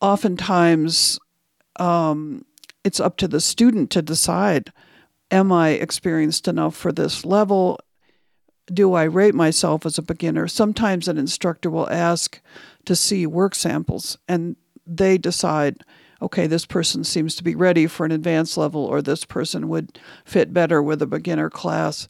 oftentimes 0.00 1.18
um, 1.76 2.44
it's 2.84 3.00
up 3.00 3.16
to 3.18 3.28
the 3.28 3.40
student 3.40 3.90
to 3.92 4.02
decide 4.02 4.72
am 5.30 5.52
I 5.52 5.70
experienced 5.70 6.48
enough 6.48 6.76
for 6.76 6.92
this 6.92 7.24
level? 7.24 7.78
Do 8.66 8.94
I 8.94 9.04
rate 9.04 9.34
myself 9.34 9.86
as 9.86 9.98
a 9.98 10.02
beginner? 10.02 10.48
Sometimes 10.48 11.08
an 11.08 11.18
instructor 11.18 11.70
will 11.70 11.90
ask 11.90 12.40
to 12.84 12.94
see 12.96 13.26
work 13.26 13.54
samples 13.54 14.18
and 14.28 14.56
they 14.86 15.18
decide, 15.18 15.84
okay, 16.20 16.46
this 16.46 16.66
person 16.66 17.04
seems 17.04 17.34
to 17.36 17.44
be 17.44 17.54
ready 17.54 17.86
for 17.86 18.04
an 18.06 18.12
advanced 18.12 18.56
level 18.56 18.84
or 18.84 19.00
this 19.00 19.24
person 19.24 19.68
would 19.68 19.98
fit 20.24 20.52
better 20.52 20.82
with 20.82 21.00
a 21.02 21.06
beginner 21.06 21.50
class. 21.50 22.08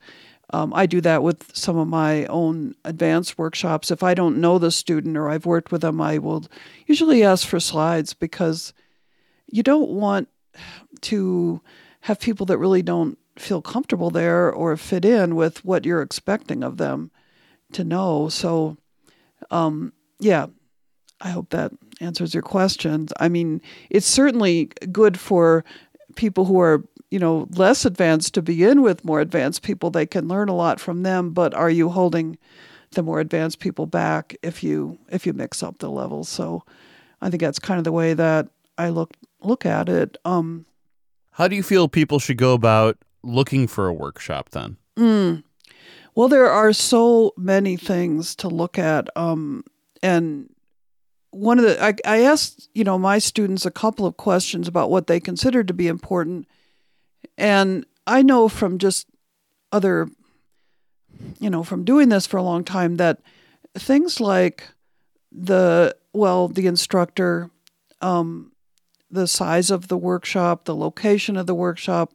Um, 0.50 0.72
I 0.74 0.86
do 0.86 1.00
that 1.02 1.22
with 1.22 1.54
some 1.54 1.76
of 1.76 1.88
my 1.88 2.24
own 2.26 2.74
advanced 2.84 3.36
workshops. 3.36 3.90
If 3.90 4.02
I 4.02 4.14
don't 4.14 4.40
know 4.40 4.58
the 4.58 4.70
student 4.70 5.16
or 5.16 5.28
I've 5.28 5.44
worked 5.44 5.70
with 5.70 5.82
them, 5.82 6.00
I 6.00 6.18
will 6.18 6.46
usually 6.86 7.22
ask 7.22 7.46
for 7.46 7.60
slides 7.60 8.14
because 8.14 8.72
you 9.46 9.62
don't 9.62 9.90
want 9.90 10.28
to 11.02 11.60
have 12.08 12.18
people 12.18 12.46
that 12.46 12.56
really 12.56 12.80
don't 12.80 13.18
feel 13.36 13.60
comfortable 13.60 14.08
there 14.08 14.50
or 14.50 14.74
fit 14.78 15.04
in 15.04 15.36
with 15.36 15.62
what 15.62 15.84
you're 15.84 16.00
expecting 16.00 16.64
of 16.64 16.78
them 16.78 17.10
to 17.70 17.84
know. 17.84 18.30
So, 18.30 18.78
um, 19.50 19.92
yeah, 20.18 20.46
I 21.20 21.28
hope 21.28 21.50
that 21.50 21.70
answers 22.00 22.32
your 22.32 22.42
questions. 22.42 23.12
I 23.20 23.28
mean, 23.28 23.60
it's 23.90 24.06
certainly 24.06 24.70
good 24.90 25.20
for 25.20 25.66
people 26.16 26.46
who 26.46 26.58
are, 26.58 26.82
you 27.10 27.18
know, 27.18 27.46
less 27.50 27.84
advanced 27.84 28.32
to 28.34 28.42
begin 28.42 28.80
with 28.80 29.04
more 29.04 29.20
advanced 29.20 29.60
people. 29.60 29.90
They 29.90 30.06
can 30.06 30.28
learn 30.28 30.48
a 30.48 30.56
lot 30.56 30.80
from 30.80 31.02
them, 31.02 31.32
but 31.32 31.52
are 31.52 31.68
you 31.68 31.90
holding 31.90 32.38
the 32.92 33.02
more 33.02 33.20
advanced 33.20 33.58
people 33.58 33.84
back 33.84 34.34
if 34.42 34.64
you 34.64 34.98
if 35.10 35.26
you 35.26 35.34
mix 35.34 35.62
up 35.62 35.76
the 35.76 35.90
levels? 35.90 36.30
So, 36.30 36.64
I 37.20 37.28
think 37.28 37.42
that's 37.42 37.58
kind 37.58 37.76
of 37.76 37.84
the 37.84 37.92
way 37.92 38.14
that 38.14 38.48
I 38.78 38.88
look 38.88 39.12
look 39.42 39.66
at 39.66 39.90
it. 39.90 40.16
Um, 40.24 40.64
how 41.38 41.46
do 41.46 41.54
you 41.54 41.62
feel 41.62 41.86
people 41.86 42.18
should 42.18 42.36
go 42.36 42.52
about 42.52 42.98
looking 43.22 43.68
for 43.68 43.86
a 43.86 43.92
workshop 43.92 44.50
then? 44.50 44.76
Mm. 44.96 45.44
Well, 46.16 46.26
there 46.26 46.50
are 46.50 46.72
so 46.72 47.32
many 47.36 47.76
things 47.76 48.34
to 48.36 48.48
look 48.48 48.76
at. 48.76 49.08
Um, 49.16 49.62
and 50.02 50.52
one 51.30 51.60
of 51.60 51.64
the, 51.64 51.80
I, 51.80 51.94
I 52.04 52.22
asked, 52.22 52.68
you 52.74 52.82
know, 52.82 52.98
my 52.98 53.20
students 53.20 53.64
a 53.64 53.70
couple 53.70 54.04
of 54.04 54.16
questions 54.16 54.66
about 54.66 54.90
what 54.90 55.06
they 55.06 55.20
considered 55.20 55.68
to 55.68 55.74
be 55.74 55.86
important. 55.86 56.48
And 57.36 57.86
I 58.04 58.22
know 58.22 58.48
from 58.48 58.78
just 58.78 59.06
other, 59.70 60.08
you 61.38 61.50
know, 61.50 61.62
from 61.62 61.84
doing 61.84 62.08
this 62.08 62.26
for 62.26 62.38
a 62.38 62.42
long 62.42 62.64
time 62.64 62.96
that 62.96 63.20
things 63.76 64.20
like 64.20 64.64
the, 65.30 65.96
well, 66.12 66.48
the 66.48 66.66
instructor, 66.66 67.48
um, 68.00 68.50
the 69.10 69.26
size 69.26 69.70
of 69.70 69.88
the 69.88 69.96
workshop, 69.96 70.64
the 70.64 70.76
location 70.76 71.36
of 71.36 71.46
the 71.46 71.54
workshop, 71.54 72.12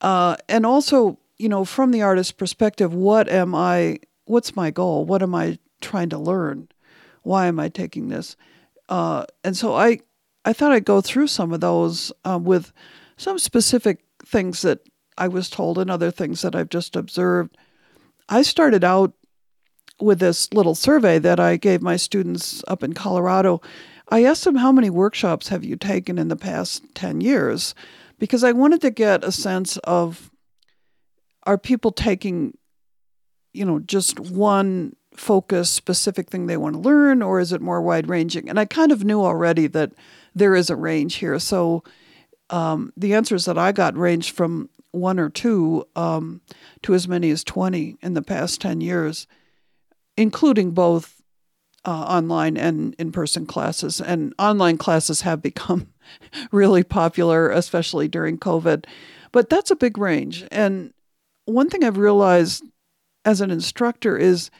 uh, 0.00 0.36
and 0.48 0.66
also, 0.66 1.18
you 1.38 1.48
know, 1.48 1.64
from 1.64 1.90
the 1.90 2.02
artist's 2.02 2.32
perspective, 2.32 2.92
what 2.92 3.28
am 3.28 3.54
I? 3.54 3.98
What's 4.24 4.56
my 4.56 4.70
goal? 4.70 5.04
What 5.04 5.22
am 5.22 5.34
I 5.34 5.58
trying 5.80 6.08
to 6.10 6.18
learn? 6.18 6.68
Why 7.22 7.46
am 7.46 7.58
I 7.58 7.68
taking 7.68 8.08
this? 8.08 8.36
Uh, 8.88 9.24
and 9.42 9.56
so 9.56 9.74
I, 9.74 10.00
I 10.44 10.52
thought 10.52 10.72
I'd 10.72 10.84
go 10.84 11.00
through 11.00 11.26
some 11.28 11.52
of 11.52 11.60
those 11.60 12.12
um, 12.24 12.44
with 12.44 12.72
some 13.16 13.38
specific 13.38 14.04
things 14.24 14.62
that 14.62 14.80
I 15.18 15.28
was 15.28 15.48
told 15.50 15.78
and 15.78 15.90
other 15.90 16.10
things 16.10 16.42
that 16.42 16.54
I've 16.54 16.68
just 16.68 16.94
observed. 16.94 17.56
I 18.28 18.42
started 18.42 18.84
out 18.84 19.12
with 20.00 20.18
this 20.18 20.52
little 20.52 20.74
survey 20.74 21.18
that 21.18 21.40
I 21.40 21.56
gave 21.56 21.80
my 21.80 21.96
students 21.96 22.62
up 22.68 22.82
in 22.82 22.92
Colorado. 22.92 23.62
I 24.08 24.24
asked 24.24 24.44
them 24.44 24.56
how 24.56 24.72
many 24.72 24.90
workshops 24.90 25.48
have 25.48 25.64
you 25.64 25.76
taken 25.76 26.18
in 26.18 26.28
the 26.28 26.36
past 26.36 26.82
10 26.94 27.20
years? 27.20 27.74
Because 28.18 28.44
I 28.44 28.52
wanted 28.52 28.80
to 28.82 28.90
get 28.90 29.24
a 29.24 29.32
sense 29.32 29.76
of 29.78 30.30
are 31.44 31.58
people 31.58 31.92
taking 31.92 32.56
you 33.52 33.64
know 33.64 33.78
just 33.78 34.20
one 34.20 34.94
focus 35.14 35.70
specific 35.70 36.28
thing 36.28 36.46
they 36.46 36.56
want 36.56 36.74
to 36.74 36.80
learn 36.80 37.22
or 37.22 37.40
is 37.40 37.52
it 37.52 37.62
more 37.62 37.80
wide 37.80 38.06
ranging 38.06 38.50
and 38.50 38.60
i 38.60 38.66
kind 38.66 38.92
of 38.92 39.02
knew 39.02 39.24
already 39.24 39.66
that 39.66 39.92
there 40.36 40.54
is 40.54 40.68
a 40.68 40.76
range 40.76 41.16
here. 41.16 41.38
So 41.38 41.82
um, 42.50 42.92
the 42.96 43.14
answers 43.14 43.46
that 43.46 43.58
i 43.58 43.72
got 43.72 43.96
ranged 43.96 44.36
from 44.36 44.68
one 44.92 45.18
or 45.18 45.30
two 45.30 45.84
um, 45.96 46.42
to 46.82 46.94
as 46.94 47.08
many 47.08 47.30
as 47.30 47.42
20 47.42 47.96
in 48.00 48.14
the 48.14 48.22
past 48.22 48.60
10 48.60 48.80
years 48.80 49.26
including 50.16 50.70
both 50.70 51.15
uh, 51.86 51.90
online 51.90 52.56
and 52.56 52.94
in-person 52.98 53.46
classes. 53.46 54.00
And 54.00 54.34
online 54.38 54.76
classes 54.76 55.22
have 55.22 55.40
become 55.40 55.88
really 56.52 56.82
popular 56.82 57.50
especially 57.50 58.08
during 58.08 58.38
covid. 58.38 58.84
But 59.32 59.48
that's 59.48 59.70
a 59.70 59.76
big 59.76 59.96
range. 59.96 60.44
And 60.50 60.92
one 61.44 61.70
thing 61.70 61.84
i've 61.84 61.98
realized 61.98 62.64
as 63.24 63.40
an 63.40 63.50
instructor 63.50 64.16
is 64.16 64.50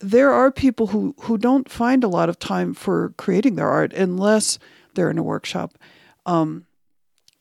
there 0.00 0.30
are 0.30 0.50
people 0.50 0.88
who, 0.88 1.14
who 1.22 1.38
don't 1.38 1.70
find 1.70 2.04
a 2.04 2.08
lot 2.08 2.28
of 2.28 2.38
time 2.38 2.74
for 2.74 3.14
creating 3.16 3.54
their 3.54 3.68
art 3.68 3.92
unless 3.94 4.58
they're 4.94 5.10
in 5.10 5.18
a 5.18 5.22
workshop. 5.22 5.78
Um, 6.26 6.66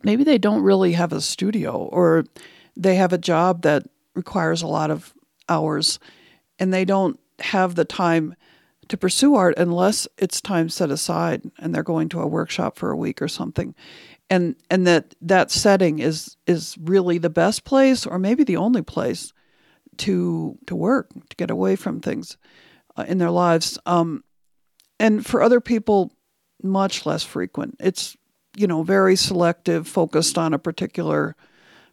maybe 0.03 0.23
they 0.23 0.37
don't 0.37 0.61
really 0.61 0.93
have 0.93 1.11
a 1.11 1.19
studio 1.19 1.73
or 1.73 2.25
they 2.77 2.95
have 2.95 3.11
a 3.11 3.17
job 3.17 3.63
that 3.63 3.83
requires 4.13 4.61
a 4.61 4.67
lot 4.67 4.91
of 4.91 5.13
hours 5.49 5.99
and 6.59 6.73
they 6.73 6.85
don't 6.85 7.19
have 7.39 7.75
the 7.75 7.85
time 7.85 8.35
to 8.87 8.97
pursue 8.97 9.35
art 9.35 9.55
unless 9.57 10.07
it's 10.17 10.41
time 10.41 10.69
set 10.69 10.91
aside 10.91 11.43
and 11.57 11.73
they're 11.73 11.83
going 11.83 12.09
to 12.09 12.21
a 12.21 12.27
workshop 12.27 12.77
for 12.77 12.91
a 12.91 12.97
week 12.97 13.21
or 13.21 13.27
something. 13.27 13.75
And 14.29 14.55
and 14.69 14.87
that 14.87 15.15
that 15.21 15.51
setting 15.51 15.99
is 15.99 16.35
is 16.47 16.77
really 16.81 17.17
the 17.17 17.29
best 17.29 17.63
place 17.63 18.05
or 18.05 18.17
maybe 18.17 18.43
the 18.43 18.57
only 18.57 18.81
place 18.81 19.33
to 19.97 20.57
to 20.65 20.75
work 20.75 21.09
to 21.29 21.35
get 21.35 21.51
away 21.51 21.75
from 21.75 21.99
things 21.99 22.37
uh, 22.97 23.05
in 23.07 23.17
their 23.17 23.31
lives. 23.31 23.77
Um, 23.85 24.23
and 24.99 25.25
for 25.25 25.41
other 25.41 25.61
people 25.61 26.11
much 26.63 27.05
less 27.05 27.23
frequent. 27.23 27.75
It's 27.79 28.17
you 28.57 28.67
know 28.67 28.83
very 28.83 29.15
selective 29.15 29.87
focused 29.87 30.37
on 30.37 30.53
a 30.53 30.59
particular 30.59 31.35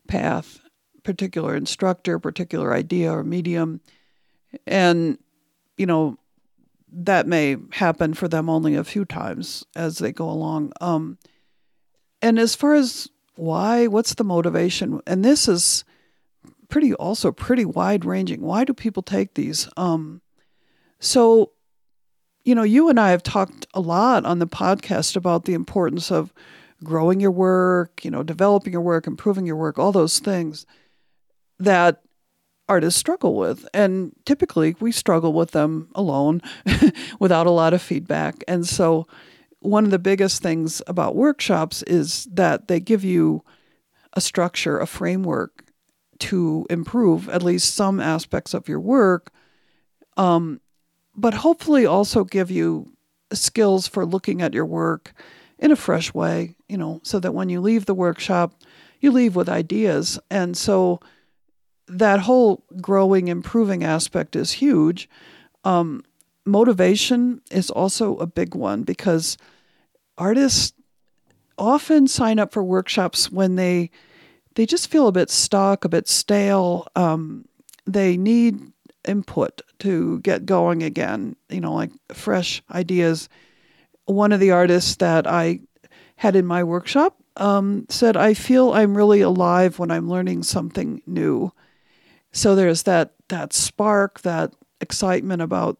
path 0.08 0.60
particular 1.02 1.56
instructor 1.56 2.18
particular 2.18 2.72
idea 2.72 3.12
or 3.12 3.24
medium. 3.24 3.80
And 4.66 5.18
you 5.76 5.86
know 5.86 6.16
that 6.92 7.26
may 7.26 7.56
happen 7.72 8.14
for 8.14 8.28
them 8.28 8.48
only 8.50 8.74
a 8.74 8.84
few 8.84 9.04
times 9.04 9.64
as 9.74 9.98
they 9.98 10.12
go 10.12 10.28
along 10.28 10.72
um, 10.80 11.18
and 12.20 12.38
as 12.38 12.54
far 12.54 12.74
as 12.74 13.08
why 13.34 13.86
what's 13.86 14.14
the 14.14 14.24
motivation 14.24 15.00
and 15.06 15.24
this 15.24 15.48
is 15.48 15.84
pretty 16.72 16.94
also 16.94 17.30
pretty 17.30 17.66
wide 17.66 18.04
ranging. 18.04 18.40
Why 18.40 18.64
do 18.64 18.72
people 18.72 19.02
take 19.02 19.34
these? 19.34 19.68
Um, 19.76 20.22
so, 20.98 21.52
you 22.44 22.54
know, 22.54 22.62
you 22.62 22.88
and 22.88 22.98
I 22.98 23.10
have 23.10 23.22
talked 23.22 23.66
a 23.74 23.80
lot 23.80 24.24
on 24.24 24.38
the 24.38 24.46
podcast 24.46 25.14
about 25.14 25.44
the 25.44 25.52
importance 25.52 26.10
of 26.10 26.32
growing 26.82 27.20
your 27.20 27.30
work, 27.30 28.04
you 28.04 28.10
know, 28.10 28.22
developing 28.22 28.72
your 28.72 28.82
work, 28.82 29.06
improving 29.06 29.44
your 29.44 29.56
work, 29.56 29.78
all 29.78 29.92
those 29.92 30.18
things 30.18 30.64
that 31.58 32.00
artists 32.72 32.98
struggle 32.98 33.34
with. 33.34 33.68
And 33.74 34.12
typically 34.24 34.74
we 34.80 34.92
struggle 34.92 35.34
with 35.34 35.50
them 35.50 35.88
alone 35.94 36.40
without 37.20 37.46
a 37.46 37.50
lot 37.50 37.74
of 37.74 37.82
feedback. 37.82 38.42
And 38.48 38.66
so, 38.66 39.06
one 39.60 39.84
of 39.84 39.92
the 39.92 39.98
biggest 40.10 40.42
things 40.42 40.82
about 40.88 41.14
workshops 41.14 41.84
is 41.84 42.24
that 42.32 42.66
they 42.66 42.80
give 42.80 43.04
you 43.04 43.44
a 44.14 44.20
structure, 44.20 44.80
a 44.80 44.86
framework 44.86 45.64
to 46.18 46.66
improve 46.68 47.28
at 47.28 47.44
least 47.44 47.74
some 47.74 48.00
aspects 48.00 48.54
of 48.54 48.68
your 48.68 48.80
work, 48.80 49.30
um, 50.16 50.60
but 51.14 51.34
hopefully 51.34 51.86
also 51.86 52.24
give 52.24 52.50
you 52.50 52.92
skills 53.32 53.86
for 53.86 54.04
looking 54.04 54.42
at 54.42 54.52
your 54.52 54.66
work 54.66 55.12
in 55.60 55.70
a 55.70 55.76
fresh 55.76 56.12
way, 56.12 56.56
you 56.68 56.76
know, 56.76 57.00
so 57.04 57.20
that 57.20 57.34
when 57.34 57.48
you 57.48 57.60
leave 57.60 57.86
the 57.86 57.94
workshop, 57.94 58.54
you 59.00 59.12
leave 59.12 59.36
with 59.36 59.48
ideas. 59.48 60.18
And 60.28 60.56
so 60.56 61.00
that 61.88 62.20
whole 62.20 62.64
growing, 62.80 63.28
improving 63.28 63.84
aspect 63.84 64.36
is 64.36 64.52
huge. 64.52 65.08
Um, 65.64 66.04
motivation 66.44 67.40
is 67.50 67.70
also 67.70 68.16
a 68.16 68.26
big 68.26 68.54
one 68.54 68.82
because 68.82 69.36
artists 70.18 70.72
often 71.58 72.06
sign 72.06 72.38
up 72.38 72.52
for 72.52 72.62
workshops 72.62 73.30
when 73.30 73.56
they 73.56 73.90
they 74.54 74.66
just 74.66 74.90
feel 74.90 75.08
a 75.08 75.12
bit 75.12 75.30
stuck, 75.30 75.84
a 75.84 75.88
bit 75.88 76.08
stale. 76.08 76.86
Um, 76.94 77.46
they 77.86 78.16
need 78.18 78.60
input 79.06 79.62
to 79.78 80.20
get 80.20 80.46
going 80.46 80.82
again, 80.82 81.36
you 81.48 81.60
know, 81.60 81.72
like 81.72 81.90
fresh 82.12 82.62
ideas. 82.70 83.28
One 84.04 84.30
of 84.30 84.40
the 84.40 84.50
artists 84.50 84.96
that 84.96 85.26
I 85.26 85.60
had 86.16 86.36
in 86.36 86.46
my 86.46 86.62
workshop 86.64 87.16
um, 87.36 87.86
said, 87.88 88.16
I 88.16 88.34
feel 88.34 88.72
I'm 88.72 88.96
really 88.96 89.22
alive 89.22 89.78
when 89.78 89.90
I'm 89.90 90.10
learning 90.10 90.42
something 90.42 91.02
new. 91.06 91.52
So 92.32 92.54
there's 92.54 92.84
that 92.84 93.12
that 93.28 93.52
spark, 93.52 94.22
that 94.22 94.54
excitement 94.80 95.42
about 95.42 95.78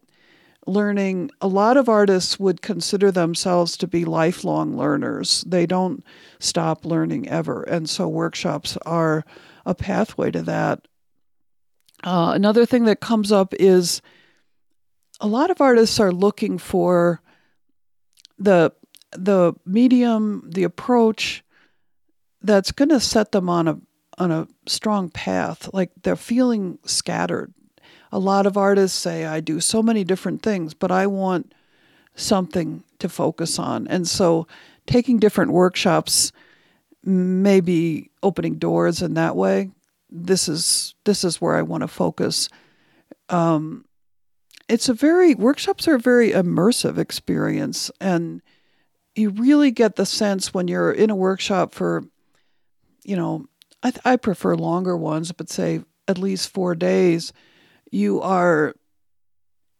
learning. 0.67 1.31
A 1.41 1.49
lot 1.49 1.77
of 1.77 1.89
artists 1.89 2.39
would 2.39 2.63
consider 2.63 3.11
themselves 3.11 3.77
to 3.79 3.87
be 3.87 4.05
lifelong 4.05 4.77
learners. 4.77 5.45
They 5.47 5.67
don't 5.67 6.05
stop 6.39 6.85
learning 6.85 7.29
ever. 7.29 7.63
And 7.63 7.89
so 7.89 8.09
workshops 8.09 8.77
are 8.87 9.25
a 9.67 9.75
pathway 9.75 10.31
to 10.31 10.43
that. 10.43 10.87
Uh, 12.05 12.33
another 12.35 12.67
thing 12.67 12.85
that 12.85 13.01
comes 13.01 13.31
up 13.33 13.55
is 13.59 14.03
a 15.21 15.27
lot 15.27 15.51
of 15.51 15.61
artists 15.61 16.01
are 16.01 16.13
looking 16.13 16.59
for 16.59 17.21
the 18.39 18.73
the 19.13 19.53
medium, 19.67 20.49
the 20.53 20.65
approach 20.65 21.45
that's 22.41 22.73
going 22.73 22.89
to 22.89 22.99
set 22.99 23.31
them 23.33 23.49
on 23.49 23.69
a 23.69 23.79
on 24.19 24.31
a 24.31 24.49
strong 24.67 25.09
path. 25.11 25.69
Like 25.73 25.91
they're 26.03 26.17
feeling 26.17 26.79
scattered 26.85 27.53
a 28.13 28.19
lot 28.19 28.47
of 28.47 28.59
artists 28.59 28.99
say, 28.99 29.25
I 29.25 29.41
do 29.41 29.59
so 29.59 29.83
many 29.83 30.05
different 30.05 30.43
things, 30.43 30.75
but 30.75 30.91
I 30.93 31.07
want 31.07 31.55
something 32.15 32.85
to 32.99 33.09
focus 33.09 33.59
on. 33.59 33.89
And 33.89 34.07
so 34.07 34.47
taking 34.87 35.19
different 35.19 35.53
workshops 35.53 36.31
may 37.03 37.61
be 37.61 38.11
opening 38.23 38.57
doors 38.57 39.01
in 39.01 39.15
that 39.15 39.35
way. 39.35 39.71
This 40.11 40.47
is 40.47 40.95
this 41.05 41.25
is 41.25 41.41
where 41.41 41.57
I 41.57 41.63
want 41.63 41.81
to 41.81 41.89
focus. 41.89 42.51
Um, 43.31 43.87
it's 44.69 44.91
a 44.91 44.95
very 44.95 45.35
workshops 45.35 45.89
are 45.89 45.95
a 45.95 45.99
very 46.01 46.33
immersive 46.33 46.99
experience, 46.99 47.91
and 47.99 48.43
you 49.15 49.31
really 49.31 49.71
get 49.71 49.97
the 49.97 50.05
sense 50.05 50.53
when 50.53 50.69
you're 50.69 50.93
in 50.93 51.09
a 51.09 51.17
workshop 51.17 51.73
for, 51.73 52.05
you 53.05 53.17
know, 53.17 53.47
I, 53.83 53.93
I 54.05 54.17
prefer 54.17 54.55
longer 54.55 54.97
ones, 54.97 55.33
but 55.33 55.51
say 55.51 55.83
at 56.09 56.19
least 56.19 56.51
four 56.51 56.75
days 56.75 57.33
you 57.91 58.21
are 58.23 58.75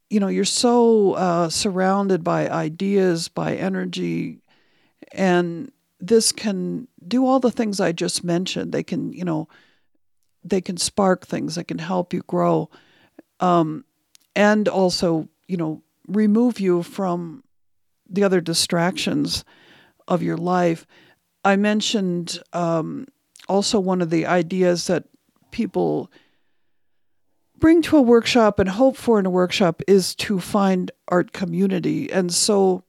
you 0.09 0.21
know 0.21 0.29
you're 0.29 0.45
so 0.45 1.15
uh, 1.15 1.49
surrounded 1.49 2.23
by 2.23 2.49
ideas 2.49 3.29
by 3.29 3.57
energy 3.57 4.39
and 5.13 5.73
this 5.99 6.33
can 6.33 6.87
do 7.07 7.27
all 7.27 7.41
the 7.41 7.51
things 7.51 7.81
i 7.81 7.93
just 7.93 8.23
mentioned. 8.25 8.73
They 8.73 8.83
can 8.83 9.13
you 9.13 9.25
know 9.25 9.49
they 10.45 10.61
can 10.61 10.77
spark 10.77 11.27
things 11.27 11.55
that 11.55 11.69
can 11.69 11.79
help 11.79 12.13
you 12.13 12.23
grow 12.27 12.69
um, 13.41 13.85
and 14.37 14.69
also 14.69 15.29
you 15.49 15.57
know 15.57 15.83
remove 16.07 16.61
you 16.61 16.83
from 16.83 17.43
the 18.09 18.25
other 18.25 18.41
distractions 18.41 19.45
of 20.07 20.23
your 20.23 20.37
life. 20.37 20.87
I 21.45 21.57
mentioned 21.57 22.39
um, 22.53 23.07
also 23.53 23.79
one 23.79 24.01
of 24.01 24.09
the 24.09 24.25
ideas 24.25 24.87
that 24.87 25.05
people 25.51 26.11
bring 27.59 27.83
to 27.83 27.99
a 27.99 28.03
workshop 28.03 28.59
and 28.59 28.69
hope 28.69 28.97
for 28.97 29.19
in 29.19 29.27
a 29.27 29.31
workshop 29.31 29.83
is 29.87 30.15
to 30.15 30.41
find 30.41 30.91
art 31.09 31.33
community. 31.33 32.11
And 32.11 32.33
so 32.33 32.83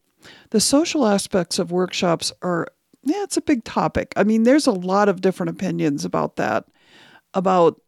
the 0.51 0.61
social 0.61 1.05
aspects 1.05 1.59
of 1.59 1.71
workshops 1.71 2.31
are, 2.41 2.67
yeah, 3.03 3.23
it's 3.23 3.37
a 3.37 3.41
big 3.41 3.65
topic. 3.65 4.13
I 4.15 4.23
mean, 4.23 4.43
there's 4.43 4.65
a 4.65 4.71
lot 4.71 5.09
of 5.09 5.19
different 5.19 5.49
opinions 5.49 6.05
about 6.05 6.37
that, 6.37 6.65
about 7.33 7.81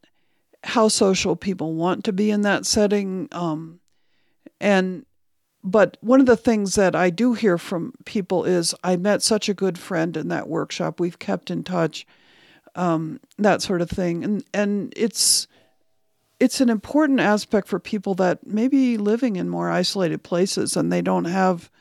how 0.66 0.90
social 0.90 1.36
people 1.38 1.76
want 1.76 2.04
to 2.04 2.14
be 2.14 2.30
in 2.30 2.42
that 2.42 2.66
setting. 2.66 3.30
Um, 3.32 3.80
and 4.60 5.06
but 5.64 5.98
one 6.02 6.20
of 6.20 6.28
the 6.28 6.38
things 6.38 6.76
that 6.76 6.96
I 6.96 7.10
do 7.10 7.34
hear 7.34 7.58
from 7.58 7.94
people 8.06 8.44
is 8.44 8.76
I 8.84 8.98
met 8.98 9.24
such 9.24 9.50
a 9.50 9.56
good 9.56 9.80
friend 9.80 10.16
in 10.16 10.28
that 10.28 10.48
workshop. 10.48 11.00
We've 11.00 11.18
kept 11.18 11.50
in 11.50 11.64
touch, 11.64 12.06
um, 12.76 13.20
that 13.38 13.62
sort 13.62 13.82
of 13.82 13.90
thing, 13.90 14.24
and 14.24 14.44
and 14.54 14.94
it's 14.96 15.48
it's 16.40 16.62
an 16.62 16.70
important 16.70 17.20
aspect 17.20 17.68
for 17.68 17.80
people 17.80 18.14
that 18.16 18.46
may 18.46 18.68
be 18.68 18.98
living 18.98 19.36
in 19.36 19.50
more 19.50 19.72
isolated 19.72 20.22
places 20.22 20.76
and 20.76 20.92
they 20.92 21.02
don't 21.02 21.26
have 21.26 21.72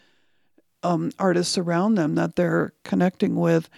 um, 0.83 1.11
artists 1.19 1.59
around 1.59 1.97
them 1.97 2.15
that 2.15 2.37
they're 2.37 2.73
connecting 2.85 3.37
with. 3.37 3.69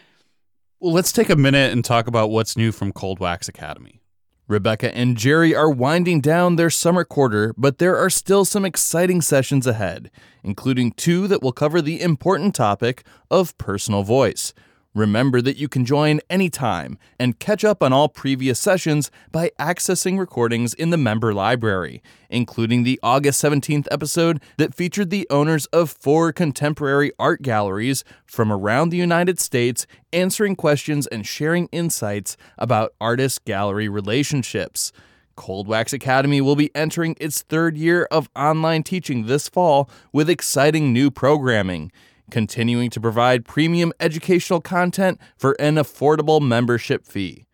Well, 0.80 0.92
let's 0.92 1.12
take 1.12 1.30
a 1.30 1.36
minute 1.36 1.72
and 1.72 1.84
talk 1.84 2.06
about 2.06 2.30
what's 2.30 2.56
new 2.56 2.72
from 2.72 2.92
Cold 2.92 3.20
Wax 3.20 3.48
Academy. 3.48 4.00
Rebecca 4.48 4.94
and 4.94 5.16
Jerry 5.16 5.54
are 5.54 5.70
winding 5.70 6.20
down 6.20 6.54
their 6.54 6.70
summer 6.70 7.04
quarter, 7.04 7.52
but 7.56 7.78
there 7.78 7.96
are 7.96 8.10
still 8.10 8.44
some 8.44 8.64
exciting 8.64 9.20
sessions 9.20 9.66
ahead, 9.66 10.10
including 10.44 10.92
two 10.92 11.26
that 11.26 11.42
will 11.42 11.52
cover 11.52 11.82
the 11.82 12.00
important 12.00 12.54
topic 12.54 13.04
of 13.28 13.56
personal 13.58 14.04
voice. 14.04 14.52
Remember 14.96 15.42
that 15.42 15.58
you 15.58 15.68
can 15.68 15.84
join 15.84 16.20
anytime 16.30 16.96
and 17.18 17.38
catch 17.38 17.66
up 17.66 17.82
on 17.82 17.92
all 17.92 18.08
previous 18.08 18.58
sessions 18.58 19.10
by 19.30 19.50
accessing 19.60 20.18
recordings 20.18 20.72
in 20.72 20.88
the 20.88 20.96
member 20.96 21.34
library, 21.34 22.02
including 22.30 22.82
the 22.82 22.98
August 23.02 23.44
17th 23.44 23.86
episode 23.90 24.40
that 24.56 24.74
featured 24.74 25.10
the 25.10 25.26
owners 25.28 25.66
of 25.66 25.90
four 25.90 26.32
contemporary 26.32 27.12
art 27.18 27.42
galleries 27.42 28.04
from 28.24 28.50
around 28.50 28.88
the 28.88 28.96
United 28.96 29.38
States 29.38 29.86
answering 30.14 30.56
questions 30.56 31.06
and 31.08 31.26
sharing 31.26 31.66
insights 31.66 32.38
about 32.56 32.94
artist 32.98 33.44
gallery 33.44 33.90
relationships. 33.90 34.92
Cold 35.34 35.68
Wax 35.68 35.92
Academy 35.92 36.40
will 36.40 36.56
be 36.56 36.74
entering 36.74 37.16
its 37.20 37.42
third 37.42 37.76
year 37.76 38.08
of 38.10 38.30
online 38.34 38.82
teaching 38.82 39.26
this 39.26 39.46
fall 39.46 39.90
with 40.10 40.30
exciting 40.30 40.94
new 40.94 41.10
programming 41.10 41.92
continuing 42.30 42.90
to 42.90 43.00
provide 43.00 43.44
premium 43.44 43.92
educational 44.00 44.60
content 44.60 45.20
for 45.36 45.52
an 45.60 45.76
affordable 45.76 46.40
membership 46.40 47.06
fee. 47.06 47.46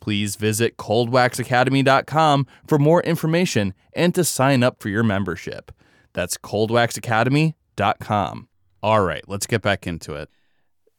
Please 0.00 0.36
visit 0.36 0.76
coldwaxacademy.com 0.76 2.46
for 2.66 2.78
more 2.78 3.02
information 3.02 3.74
and 3.94 4.14
to 4.14 4.22
sign 4.24 4.62
up 4.62 4.80
for 4.80 4.88
your 4.88 5.02
membership. 5.02 5.72
That's 6.12 6.36
coldwaxacademy.com. 6.38 8.48
All 8.82 9.02
right, 9.02 9.22
let's 9.28 9.46
get 9.46 9.60
back 9.62 9.86
into 9.86 10.14
it. 10.14 10.28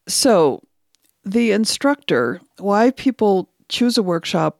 So, 0.08 0.62
the 1.24 1.52
instructor, 1.52 2.42
why 2.60 2.90
people 2.92 3.50
choose 3.70 3.98
a 3.98 4.04
workshop, 4.04 4.60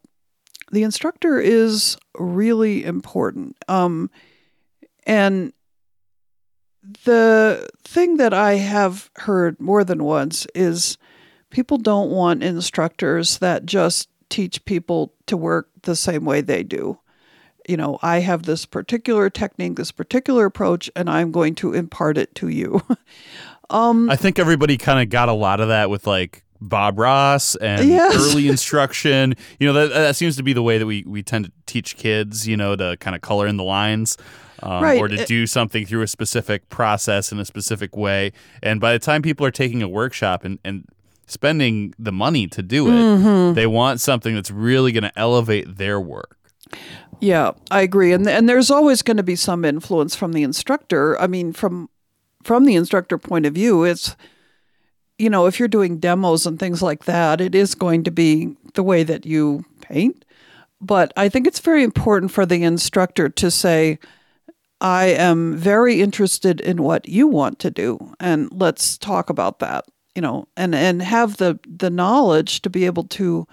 the 0.72 0.82
instructor 0.84 1.40
is 1.40 1.98
really 2.18 2.84
important. 2.84 3.56
Um, 3.68 4.10
and 5.06 5.54
the 7.04 7.68
thing 7.84 8.18
that 8.18 8.34
I 8.34 8.56
have 8.56 9.10
heard 9.18 9.60
more 9.60 9.84
than 9.84 10.04
once 10.04 10.48
is 10.56 10.98
people 11.50 11.78
don't 11.78 12.10
want 12.10 12.44
instructors 12.44 13.38
that 13.40 13.66
just 13.66 14.10
teach 14.30 14.64
people 14.66 15.14
to 15.28 15.38
work 15.38 15.70
the 15.84 15.96
same 15.96 16.26
way 16.26 16.42
they 16.42 16.64
do. 16.64 16.98
You 17.68 17.78
know, 17.78 18.00
I 18.02 18.20
have 18.20 18.44
this 18.44 18.66
particular 18.66 19.30
technique, 19.30 19.76
this 19.76 19.92
particular 19.92 20.46
approach, 20.46 20.90
and 20.96 21.10
I'm 21.10 21.32
going 21.32 21.54
to 21.56 21.74
impart 21.74 22.18
it 22.18 22.34
to 22.36 22.48
you. 22.48 22.82
um, 23.70 24.10
I 24.10 24.16
think 24.16 24.40
everybody 24.40 24.78
kind 24.78 25.00
of 25.00 25.10
got 25.10 25.30
a 25.30 25.34
lot 25.34 25.60
of 25.60 25.68
that 25.68 25.90
with 25.90 26.08
like 26.08 26.44
Bob 26.62 27.00
Ross 27.00 27.56
and 27.56 27.90
yes. 27.90 28.16
early 28.16 28.48
instruction. 28.48 29.36
You 29.60 29.68
know, 29.68 29.74
that, 29.74 29.90
that 29.94 30.16
seems 30.16 30.36
to 30.38 30.44
be 30.44 30.54
the 30.54 30.62
way 30.62 30.78
that 30.78 30.86
we, 30.86 31.04
we 31.08 31.24
tend 31.24 31.46
to 31.46 31.52
teach 31.66 31.98
kids, 31.98 32.48
you 32.48 32.56
know, 32.56 32.76
to 32.76 32.98
kind 32.98 33.16
of 33.16 33.22
color 33.22 33.48
in 33.48 33.58
the 33.58 33.64
lines 33.64 34.18
um, 34.62 34.84
right. 34.84 35.00
or 35.00 35.08
to 35.08 35.26
do 35.26 35.48
something 35.48 35.86
through 35.86 36.04
a 36.04 36.08
specific 36.08 36.70
process 36.70 37.32
in 37.32 37.40
a 37.40 37.46
specific 37.46 37.98
way. 37.98 38.32
And 38.62 38.80
by 38.80 38.94
the 38.94 39.00
time 39.00 39.22
people 39.22 39.46
are 39.46 39.52
taking 39.52 39.82
a 39.82 39.90
workshop 39.90 40.44
and, 40.46 40.60
and 40.64 40.86
spending 41.26 41.94
the 41.98 42.12
money 42.12 42.48
to 42.48 42.62
do 42.62 42.88
it, 42.88 42.92
mm-hmm. 42.92 43.54
they 43.56 43.68
want 43.68 44.00
something 44.00 44.36
that's 44.36 44.52
really 44.52 44.92
going 44.92 45.04
to 45.04 45.20
elevate 45.20 45.78
their 45.78 46.00
work. 46.00 46.38
Yeah, 47.20 47.52
I 47.70 47.82
agree. 47.82 48.14
And 48.14 48.28
and 48.28 48.50
there's 48.50 48.72
always 48.72 49.04
going 49.04 49.18
to 49.18 49.24
be 49.24 49.36
some 49.36 49.64
influence 49.64 50.16
from 50.16 50.34
the 50.34 50.42
instructor. 50.42 51.20
I 51.22 51.28
mean, 51.28 51.54
from 51.54 51.90
from 52.44 52.66
the 52.66 52.76
instructor 52.76 53.18
point 53.20 53.46
of 53.46 53.54
view, 53.54 53.84
it's 53.84 54.16
you 55.22 55.30
know, 55.30 55.46
if 55.46 55.60
you're 55.60 55.68
doing 55.68 56.00
demos 56.00 56.48
and 56.48 56.60
things 56.60 56.82
like 56.82 57.06
that, 57.06 57.40
it 57.40 57.54
is 57.54 57.76
going 57.76 58.04
to 58.04 58.12
be 58.12 58.58
the 58.74 58.82
way 58.82 59.04
that 59.04 59.24
you 59.24 59.64
paint. 59.80 60.26
But 60.82 61.14
I 61.16 61.30
think 61.30 61.46
it's 61.46 61.60
very 61.60 61.84
important 61.84 62.32
for 62.32 62.44
the 62.44 62.64
instructor 62.64 63.30
to 63.30 63.52
say, 63.52 64.00
I 64.82 65.06
am 65.06 65.56
very 65.56 66.02
interested 66.02 66.60
in 66.60 66.82
what 66.82 67.08
you 67.08 67.28
want 67.28 67.60
to 67.60 67.70
do, 67.70 68.16
and 68.20 68.50
let's 68.52 68.98
talk 68.98 69.30
about 69.30 69.60
that. 69.60 69.86
You 70.16 70.24
know, 70.24 70.48
and 70.58 70.74
and 70.74 71.04
have 71.04 71.38
the 71.38 71.60
the 71.68 71.92
knowledge 71.92 72.64
to 72.64 72.70
be 72.72 72.88
able 72.88 73.04
to 73.04 73.48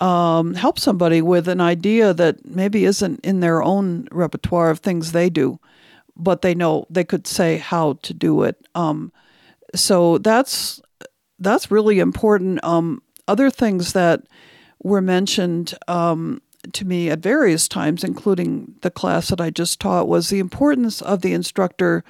um, 0.00 0.52
help 0.52 0.78
somebody 0.78 1.22
with 1.22 1.48
an 1.48 1.62
idea 1.62 2.12
that 2.12 2.44
maybe 2.44 2.84
isn't 2.84 3.24
in 3.24 3.40
their 3.40 3.62
own 3.62 4.06
repertoire 4.12 4.68
of 4.68 4.80
things 4.80 5.12
they 5.12 5.30
do, 5.30 5.58
but 6.14 6.42
they 6.42 6.54
know 6.54 6.86
they 6.90 7.04
could 7.04 7.26
say 7.26 7.56
how 7.56 7.94
to 8.02 8.12
do 8.12 8.42
it. 8.42 8.56
Um, 8.74 9.12
so 9.74 10.18
that's 10.18 10.82
that's 11.40 11.70
really 11.70 11.98
important. 11.98 12.62
Um, 12.62 13.02
other 13.26 13.50
things 13.50 13.92
that 13.94 14.22
were 14.82 15.00
mentioned 15.00 15.74
um, 15.88 16.40
to 16.72 16.84
me 16.84 17.10
at 17.10 17.20
various 17.20 17.68
times, 17.68 18.04
including 18.04 18.74
the 18.82 18.90
class 18.90 19.28
that 19.28 19.40
I 19.40 19.50
just 19.50 19.80
taught, 19.80 20.08
was 20.08 20.28
the 20.28 20.38
importance 20.38 21.00
of 21.00 21.22
the 21.22 21.32
instructor 21.32 22.04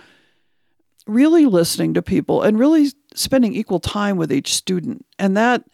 really 1.07 1.47
listening 1.47 1.95
to 1.95 2.03
people 2.03 2.43
and 2.43 2.59
really 2.59 2.93
spending 3.14 3.55
equal 3.55 3.81
time 3.81 4.16
with 4.16 4.33
each 4.33 4.55
student. 4.55 5.05
And 5.19 5.37
that, 5.37 5.64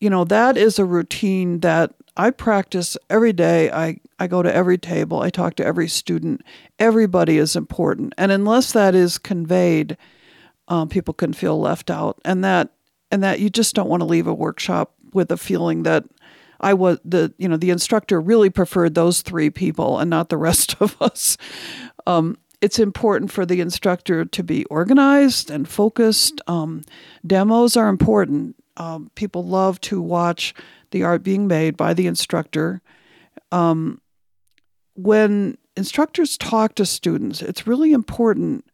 you 0.00 0.10
know, 0.10 0.24
that 0.24 0.56
is 0.56 0.78
a 0.78 0.84
routine 0.84 1.60
that 1.60 1.94
I 2.16 2.30
practice 2.30 2.96
every 3.08 3.32
day. 3.32 3.70
I, 3.70 4.00
I 4.18 4.26
go 4.26 4.42
to 4.42 4.54
every 4.54 4.78
table, 4.78 5.20
I 5.20 5.30
talk 5.30 5.54
to 5.56 5.64
every 5.64 5.88
student. 5.88 6.42
Everybody 6.78 7.38
is 7.38 7.56
important. 7.56 8.14
And 8.18 8.32
unless 8.32 8.72
that 8.72 8.94
is 8.94 9.18
conveyed, 9.18 9.96
um, 10.66 10.88
people 10.88 11.14
can 11.14 11.32
feel 11.32 11.60
left 11.60 11.90
out. 11.90 12.20
And 12.24 12.44
that 12.44 12.70
and 13.10 13.22
that 13.22 13.40
you 13.40 13.50
just 13.50 13.74
don't 13.74 13.88
want 13.88 14.00
to 14.00 14.06
leave 14.06 14.26
a 14.26 14.34
workshop 14.34 14.94
with 15.12 15.30
a 15.30 15.36
feeling 15.36 15.84
that 15.84 16.04
I 16.60 16.74
was 16.74 16.98
the 17.04 17.32
you 17.38 17.48
know 17.48 17.56
the 17.56 17.70
instructor 17.70 18.20
really 18.20 18.50
preferred 18.50 18.94
those 18.94 19.22
three 19.22 19.50
people 19.50 19.98
and 19.98 20.10
not 20.10 20.28
the 20.28 20.36
rest 20.48 20.76
of 20.80 21.00
us. 21.00 21.36
Um, 22.06 22.36
it's 22.60 22.78
important 22.78 23.30
for 23.30 23.46
the 23.46 23.60
instructor 23.60 24.24
to 24.24 24.42
be 24.42 24.64
organized 24.64 25.50
and 25.50 25.68
focused. 25.68 26.40
Um, 26.48 26.82
demos 27.24 27.76
are 27.76 27.88
important. 27.88 28.56
Um, 28.76 29.10
people 29.14 29.44
love 29.44 29.80
to 29.82 30.00
watch 30.00 30.54
the 30.90 31.04
art 31.04 31.22
being 31.22 31.46
made 31.46 31.76
by 31.76 31.94
the 31.94 32.06
instructor. 32.06 32.80
Um, 33.52 34.00
when 34.94 35.56
instructors 35.76 36.36
talk 36.36 36.74
to 36.76 36.84
students, 36.84 37.42
it's 37.42 37.66
really 37.66 37.92
important 37.92 38.64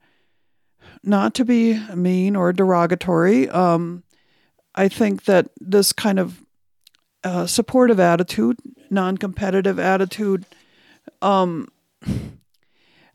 not 1.03 1.35
to 1.35 1.45
be 1.45 1.79
mean 1.95 2.37
or 2.37 2.53
derogatory. 2.53 3.49
Um, 3.51 4.03
I 4.75 4.89
think 4.89 5.25
that 5.25 5.51
this 5.61 5.93
kind 5.93 6.19
of 6.19 6.45
uh, 7.23 7.47
supportive 7.47 8.01
attitude, 8.01 8.59
non 8.91 9.17
competitive 9.17 9.79
attitude. 9.79 10.45
Um, 11.23 11.69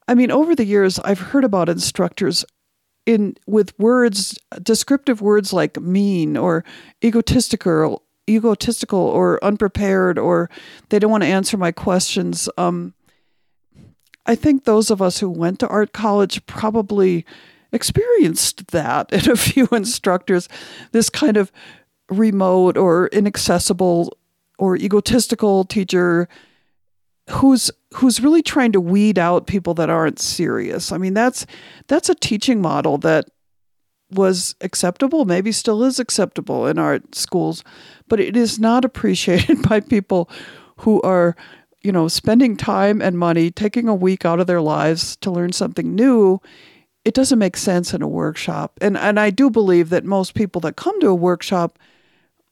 I 0.08 0.16
mean, 0.16 0.32
over 0.32 0.56
the 0.56 0.66
years, 0.66 1.00
I've 1.00 1.20
heard 1.20 1.44
about 1.44 1.70
instructors 1.70 2.44
in 3.06 3.36
with 3.46 3.78
words, 3.80 4.38
descriptive 4.62 5.22
words 5.22 5.54
like 5.54 5.80
mean 5.80 6.38
or 6.38 6.64
egotistical, 7.04 8.04
egotistical 8.28 9.00
or 9.00 9.44
unprepared, 9.44 10.18
or 10.18 10.50
they 10.90 11.00
don't 11.00 11.12
want 11.12 11.24
to 11.24 11.30
answer 11.30 11.58
my 11.58 11.72
questions. 11.72 12.50
Um, 12.58 12.94
I 14.26 14.36
think 14.36 14.64
those 14.64 14.92
of 14.92 15.02
us 15.02 15.20
who 15.20 15.30
went 15.30 15.60
to 15.60 15.68
art 15.68 15.94
college 15.94 16.46
probably 16.46 17.26
experienced 17.72 18.68
that 18.68 19.12
in 19.12 19.30
a 19.30 19.36
few 19.36 19.68
instructors. 19.72 20.50
This 20.92 21.10
kind 21.10 21.38
of 21.38 21.52
remote 22.10 22.78
or 22.78 23.08
inaccessible 23.08 24.18
or 24.58 24.76
egotistical 24.76 25.64
teacher 25.64 26.28
who's 27.30 27.72
who's 27.96 28.22
really 28.22 28.42
trying 28.42 28.72
to 28.72 28.82
weed 28.82 29.18
out 29.18 29.48
people 29.48 29.74
that 29.76 29.90
aren't 29.90 30.20
serious. 30.20 30.92
I 30.92 30.98
mean, 30.98 31.14
that's 31.14 31.46
that's 31.88 32.10
a 32.10 32.16
teaching 32.16 32.62
model 32.62 32.98
that 33.00 33.26
was 34.12 34.56
acceptable, 34.62 35.26
maybe 35.26 35.52
still 35.52 35.84
is 35.84 36.00
acceptable 36.00 36.66
in 36.66 36.80
art 36.80 37.14
schools, 37.16 37.64
but 38.08 38.20
it 38.20 38.36
is 38.36 38.60
not 38.60 38.86
appreciated 38.86 39.68
by 39.68 39.80
people 39.80 40.30
who 40.78 41.02
are, 41.02 41.36
you 41.84 41.92
know, 41.92 42.08
spending 42.08 42.58
time 42.58 43.02
and 43.02 43.18
money, 43.18 43.52
taking 43.52 43.88
a 43.88 43.96
week 43.96 44.26
out 44.26 44.40
of 44.40 44.48
their 44.48 44.62
lives 44.62 45.16
to 45.18 45.32
learn 45.32 45.52
something 45.52 45.94
new. 45.94 46.42
It 47.10 47.16
doesn't 47.16 47.40
make 47.40 47.58
sense 47.58 47.96
in 47.96 48.04
a 48.04 48.08
workshop. 48.08 48.78
And 48.82 48.96
and 48.96 49.20
I 49.20 49.32
do 49.32 49.50
believe 49.50 49.90
that 49.90 50.06
most 50.06 50.36
people 50.36 50.62
that 50.62 50.76
come 50.76 51.02
to 51.02 51.08
a 51.08 51.16
workshop 51.16 51.80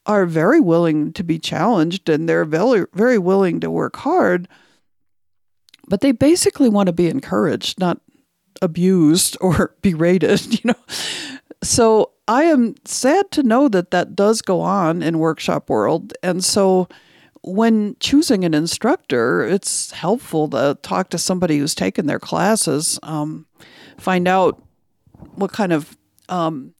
are 0.04 0.26
very 0.26 0.58
willing 0.58 1.12
to 1.12 1.22
be 1.22 1.38
challenged 1.38 2.08
and 2.08 2.28
they're 2.28 2.44
very, 2.44 2.86
very 2.92 3.18
willing 3.18 3.60
to 3.60 3.70
work 3.70 3.94
hard, 3.98 4.48
but 5.86 6.00
they 6.00 6.10
basically 6.10 6.68
want 6.68 6.88
to 6.88 6.92
be 6.92 7.06
encouraged, 7.06 7.78
not 7.78 8.00
abused 8.60 9.36
or 9.40 9.76
berated, 9.80 10.52
you 10.64 10.72
know. 10.72 10.84
So 11.62 12.10
I 12.26 12.42
am 12.42 12.74
sad 12.84 13.30
to 13.30 13.44
know 13.44 13.68
that 13.68 13.92
that 13.92 14.16
does 14.16 14.42
go 14.42 14.60
on 14.60 15.04
in 15.04 15.20
workshop 15.20 15.70
world. 15.70 16.14
And 16.20 16.44
so 16.44 16.88
when 17.42 17.94
choosing 18.00 18.44
an 18.44 18.54
instructor, 18.54 19.44
it's 19.44 19.92
helpful 19.92 20.48
to 20.48 20.76
talk 20.82 21.10
to 21.10 21.18
somebody 21.18 21.58
who's 21.58 21.76
taken 21.76 22.06
their 22.06 22.18
classes, 22.18 22.98
um, 23.04 23.46
find 23.98 24.28
out 24.28 24.62
what 25.34 25.52
kind 25.52 25.72
of 25.72 25.96
um, 26.28 26.74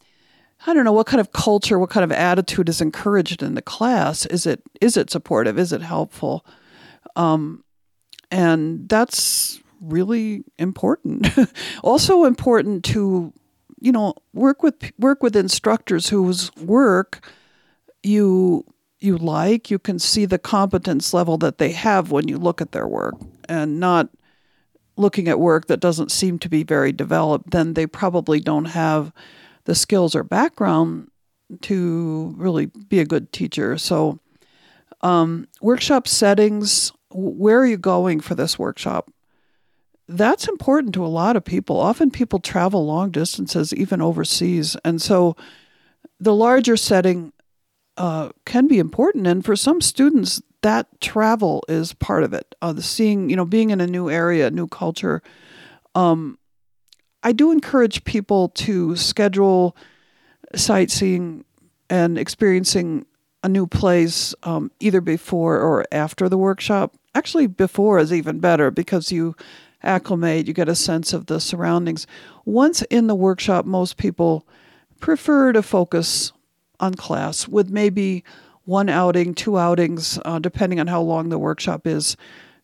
I 0.66 0.74
don't 0.74 0.84
know 0.84 0.92
what 0.92 1.06
kind 1.06 1.20
of 1.20 1.32
culture, 1.32 1.78
what 1.78 1.90
kind 1.90 2.04
of 2.04 2.12
attitude 2.12 2.68
is 2.68 2.80
encouraged 2.80 3.42
in 3.42 3.54
the 3.54 3.62
class. 3.62 4.26
Is 4.26 4.46
it 4.46 4.62
is 4.80 4.96
it 4.96 5.10
supportive? 5.10 5.58
Is 5.58 5.72
it 5.72 5.82
helpful? 5.82 6.44
Um, 7.16 7.64
and 8.30 8.88
that's 8.88 9.60
really 9.80 10.44
important. 10.58 11.28
also 11.82 12.24
important 12.24 12.84
to 12.86 13.32
you 13.80 13.92
know 13.92 14.14
work 14.32 14.62
with 14.62 14.92
work 14.98 15.22
with 15.22 15.36
instructors 15.36 16.08
whose 16.08 16.54
work 16.56 17.24
you 18.02 18.64
you 18.98 19.16
like. 19.16 19.70
You 19.70 19.78
can 19.78 20.00
see 20.00 20.26
the 20.26 20.38
competence 20.38 21.14
level 21.14 21.38
that 21.38 21.58
they 21.58 21.70
have 21.72 22.10
when 22.10 22.26
you 22.26 22.36
look 22.36 22.60
at 22.60 22.72
their 22.72 22.88
work, 22.88 23.14
and 23.48 23.78
not 23.78 24.08
looking 24.98 25.28
at 25.28 25.40
work 25.40 25.66
that 25.66 25.80
doesn't 25.80 26.10
seem 26.10 26.38
to 26.40 26.48
be 26.48 26.62
very 26.62 26.92
developed. 26.92 27.50
Then 27.50 27.74
they 27.74 27.86
probably 27.86 28.40
don't 28.40 28.66
have 28.66 29.12
the 29.64 29.74
skills 29.74 30.14
or 30.14 30.24
background 30.24 31.10
to 31.62 32.34
really 32.36 32.66
be 32.66 32.98
a 33.00 33.06
good 33.06 33.32
teacher. 33.32 33.78
So, 33.78 34.18
um, 35.00 35.46
workshop 35.60 36.08
settings, 36.08 36.92
where 37.10 37.60
are 37.60 37.66
you 37.66 37.76
going 37.76 38.20
for 38.20 38.34
this 38.34 38.58
workshop? 38.58 39.10
That's 40.08 40.48
important 40.48 40.94
to 40.94 41.04
a 41.04 41.08
lot 41.08 41.36
of 41.36 41.44
people. 41.44 41.78
Often 41.78 42.10
people 42.10 42.40
travel 42.40 42.84
long 42.86 43.10
distances, 43.10 43.74
even 43.74 44.02
overseas. 44.02 44.76
And 44.84 45.00
so, 45.00 45.36
the 46.18 46.34
larger 46.34 46.76
setting 46.76 47.32
uh, 47.96 48.30
can 48.44 48.66
be 48.68 48.78
important. 48.78 49.26
And 49.26 49.44
for 49.44 49.56
some 49.56 49.80
students, 49.80 50.42
that 50.62 51.00
travel 51.00 51.64
is 51.68 51.92
part 51.94 52.24
of 52.24 52.32
it. 52.32 52.54
Uh, 52.60 52.72
the 52.72 52.82
seeing, 52.82 53.30
you 53.30 53.36
know, 53.36 53.44
being 53.44 53.70
in 53.70 53.80
a 53.80 53.86
new 53.86 54.10
area, 54.10 54.50
new 54.50 54.66
culture. 54.66 55.22
Um, 55.94 56.38
I 57.22 57.32
do 57.32 57.50
encourage 57.50 58.04
people 58.04 58.48
to 58.50 58.96
schedule 58.96 59.76
sightseeing 60.54 61.44
and 61.90 62.18
experiencing 62.18 63.06
a 63.42 63.48
new 63.48 63.66
place 63.66 64.34
um, 64.42 64.70
either 64.80 65.00
before 65.00 65.58
or 65.58 65.84
after 65.92 66.28
the 66.28 66.38
workshop. 66.38 66.94
Actually, 67.14 67.46
before 67.46 67.98
is 67.98 68.12
even 68.12 68.40
better 68.40 68.70
because 68.70 69.12
you 69.12 69.34
acclimate, 69.82 70.46
you 70.46 70.52
get 70.52 70.68
a 70.68 70.74
sense 70.74 71.12
of 71.12 71.26
the 71.26 71.40
surroundings. 71.40 72.06
Once 72.44 72.82
in 72.82 73.06
the 73.06 73.14
workshop, 73.14 73.64
most 73.64 73.96
people 73.96 74.46
prefer 75.00 75.52
to 75.52 75.62
focus 75.62 76.32
on 76.80 76.94
class 76.94 77.46
with 77.48 77.70
maybe 77.70 78.24
one 78.68 78.90
outing, 78.90 79.32
two 79.32 79.56
outings, 79.56 80.18
uh, 80.26 80.38
depending 80.38 80.78
on 80.78 80.86
how 80.86 81.00
long 81.00 81.30
the 81.30 81.38
workshop 81.38 81.86
is 81.86 82.18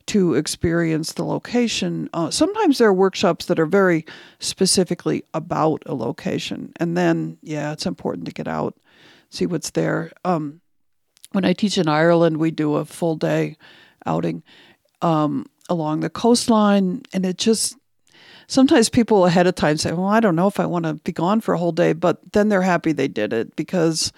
to 0.04 0.34
experience 0.34 1.14
the 1.14 1.24
location. 1.24 2.10
Uh, 2.12 2.30
sometimes 2.30 2.76
there 2.76 2.88
are 2.88 2.92
workshops 2.92 3.46
that 3.46 3.58
are 3.58 3.64
very 3.64 4.04
specifically 4.38 5.24
about 5.32 5.82
a 5.86 5.94
location, 5.94 6.74
and 6.76 6.94
then 6.94 7.38
yeah, 7.40 7.72
it's 7.72 7.86
important 7.86 8.26
to 8.26 8.34
get 8.34 8.46
out, 8.46 8.76
see 9.30 9.46
what's 9.46 9.70
there. 9.70 10.12
Um, 10.26 10.60
when 11.32 11.46
I 11.46 11.54
teach 11.54 11.78
in 11.78 11.88
Ireland, 11.88 12.36
we 12.36 12.50
do 12.50 12.74
a 12.74 12.84
full 12.84 13.16
day 13.16 13.56
outing 14.04 14.42
um, 15.00 15.46
along 15.70 16.00
the 16.00 16.10
coastline, 16.10 17.00
and 17.14 17.24
it 17.24 17.38
just 17.38 17.78
sometimes 18.46 18.90
people 18.90 19.24
ahead 19.24 19.46
of 19.46 19.54
time 19.54 19.78
say, 19.78 19.92
"Well, 19.92 20.04
I 20.04 20.20
don't 20.20 20.36
know 20.36 20.48
if 20.48 20.60
I 20.60 20.66
want 20.66 20.84
to 20.84 20.94
be 20.96 21.12
gone 21.12 21.40
for 21.40 21.54
a 21.54 21.58
whole 21.58 21.72
day," 21.72 21.94
but 21.94 22.20
then 22.34 22.50
they're 22.50 22.60
happy 22.60 22.92
they 22.92 23.08
did 23.08 23.32
it 23.32 23.56
because 23.56 24.12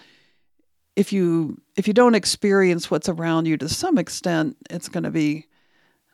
if 0.96 1.12
you 1.12 1.60
if 1.76 1.86
you 1.86 1.94
don't 1.94 2.14
experience 2.14 2.90
what's 2.90 3.08
around 3.08 3.46
you 3.46 3.56
to 3.58 3.68
some 3.68 3.98
extent, 3.98 4.56
it's 4.70 4.88
going 4.88 5.04
to 5.04 5.10
be 5.10 5.46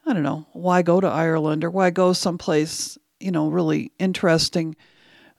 I 0.05 0.13
don't 0.13 0.25
know, 0.25 0.47
why 0.53 0.83
go 0.83 1.01
to 1.01 1.07
Ireland 1.07 1.63
or 1.63 1.71
why 1.71 1.91
go 1.91 2.13
someplace, 2.13 2.99
you 3.21 3.31
know, 3.31 3.49
really 3.49 3.93
interesting. 4.01 4.75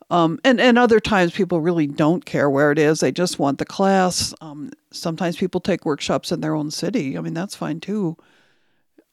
Um, 0.09 0.39
and, 0.43 0.61
and 0.61 0.77
other 0.77 0.99
times 0.99 1.33
people 1.33 1.59
really 1.59 1.87
don't 1.87 2.23
care 2.23 2.49
where 2.49 2.71
it 2.71 2.79
is. 2.79 2.99
They 2.99 3.11
just 3.11 3.39
want 3.39 3.57
the 3.57 3.65
class. 3.65 4.33
Um, 4.39 4.71
sometimes 4.91 5.35
people 5.35 5.59
take 5.59 5.85
workshops 5.85 6.31
in 6.31 6.39
their 6.39 6.55
own 6.55 6.71
city. 6.71 7.17
I 7.17 7.21
mean, 7.21 7.33
that's 7.33 7.55
fine 7.55 7.81
too. 7.81 8.15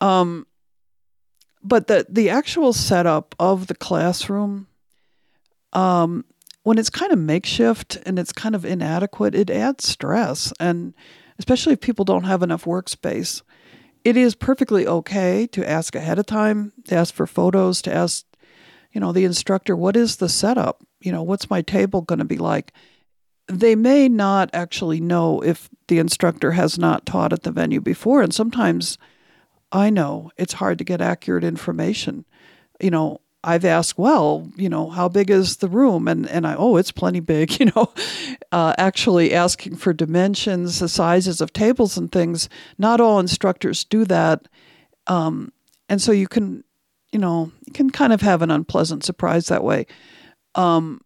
Um, 0.01 0.47
but 1.63 1.89
the, 1.89 2.07
the 2.09 2.31
actual 2.31 2.73
setup 2.73 3.35
of 3.39 3.67
the 3.67 3.75
classroom, 3.75 4.69
um, 5.73 6.25
when 6.71 6.79
it's 6.79 6.89
kind 6.89 7.11
of 7.11 7.19
makeshift 7.19 7.99
and 8.07 8.17
it's 8.17 8.33
kind 8.33 8.55
of 8.55 8.65
inadequate, 8.65 9.35
it 9.35 9.51
adds 9.51 9.89
stress. 9.89 10.53
And 10.61 10.95
especially 11.37 11.73
if 11.73 11.81
people 11.81 12.05
don't 12.05 12.25
have 12.25 12.45
enough 12.45 12.65
workspace 12.65 13.43
it 14.05 14.17
is 14.17 14.35
perfectly 14.35 14.87
okay 14.87 15.47
to 15.49 15.69
ask 15.69 15.95
ahead 15.95 16.19
of 16.19 16.27
time, 16.27 16.73
to 16.85 16.95
ask 16.95 17.13
for 17.13 17.27
photos, 17.27 17.83
to 17.83 17.93
ask, 17.93 18.25
you 18.93 19.01
know, 19.01 19.13
the 19.13 19.25
instructor, 19.25 19.77
what 19.77 19.97
is 19.97 20.17
the 20.17 20.29
setup? 20.29 20.83
You 21.01 21.13
know, 21.13 21.23
what's 21.23 21.51
my 21.51 21.63
table 21.63 22.03
going 22.03 22.19
to 22.19 22.25
be 22.25 22.39
like? 22.39 22.73
They 23.47 23.75
may 23.75 24.09
not 24.09 24.51
actually 24.53 25.01
know 25.01 25.43
if 25.43 25.69
the 25.89 25.99
instructor 25.99 26.53
has 26.53 26.79
not 26.79 27.05
taught 27.05 27.33
at 27.33 27.43
the 27.43 27.51
venue 27.51 27.81
before. 27.81 28.23
And 28.23 28.33
sometimes 28.33 28.97
I 29.73 29.91
know 29.91 30.31
it's 30.37 30.55
hard 30.55 30.79
to 30.79 30.85
get 30.85 31.01
accurate 31.01 31.45
information. 31.45 32.25
You 32.81 32.91
know, 32.91 33.21
I've 33.43 33.65
asked, 33.65 33.97
well, 33.97 34.51
you 34.57 34.69
know, 34.69 34.91
how 34.91 35.09
big 35.09 35.31
is 35.31 35.57
the 35.57 35.69
room? 35.69 36.09
And 36.09 36.29
and 36.29 36.47
I, 36.47 36.55
oh, 36.57 36.77
it's 36.77 36.93
plenty 36.93 37.21
big. 37.21 37.51
You 37.61 37.73
know, 37.75 37.93
uh, 38.53 38.75
actually 38.79 39.35
asking 39.35 39.77
for 39.77 39.93
dimensions, 39.93 40.79
the 40.79 40.89
sizes 40.89 41.41
of 41.41 41.53
tables 41.53 41.97
and 41.97 42.11
things. 42.11 42.49
Not 42.79 43.01
all 43.01 43.19
instructors 43.19 43.85
do 43.85 44.05
that, 44.07 44.49
um, 45.07 45.53
and 45.89 46.01
so 46.01 46.13
you 46.13 46.29
can, 46.29 46.65
you 47.13 47.19
know, 47.19 47.53
you 47.67 47.73
can 47.73 47.91
kind 47.91 48.13
of 48.13 48.21
have 48.23 48.43
an 48.43 48.51
unpleasant 48.51 49.05
surprise 49.05 49.47
that 49.49 49.65
way. 49.65 49.87
Um, 50.55 51.01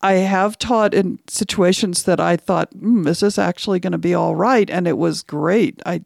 I 0.00 0.14
have 0.14 0.58
taught 0.58 0.94
in 0.94 1.18
situations 1.28 2.04
that 2.04 2.20
I 2.20 2.36
thought, 2.36 2.72
mm, 2.72 3.06
is 3.08 3.20
this 3.20 3.38
actually 3.38 3.80
going 3.80 3.92
to 3.92 3.98
be 3.98 4.14
all 4.14 4.36
right? 4.36 4.70
And 4.70 4.86
it 4.86 4.98
was 4.98 5.22
great. 5.22 5.80
I 5.84 6.02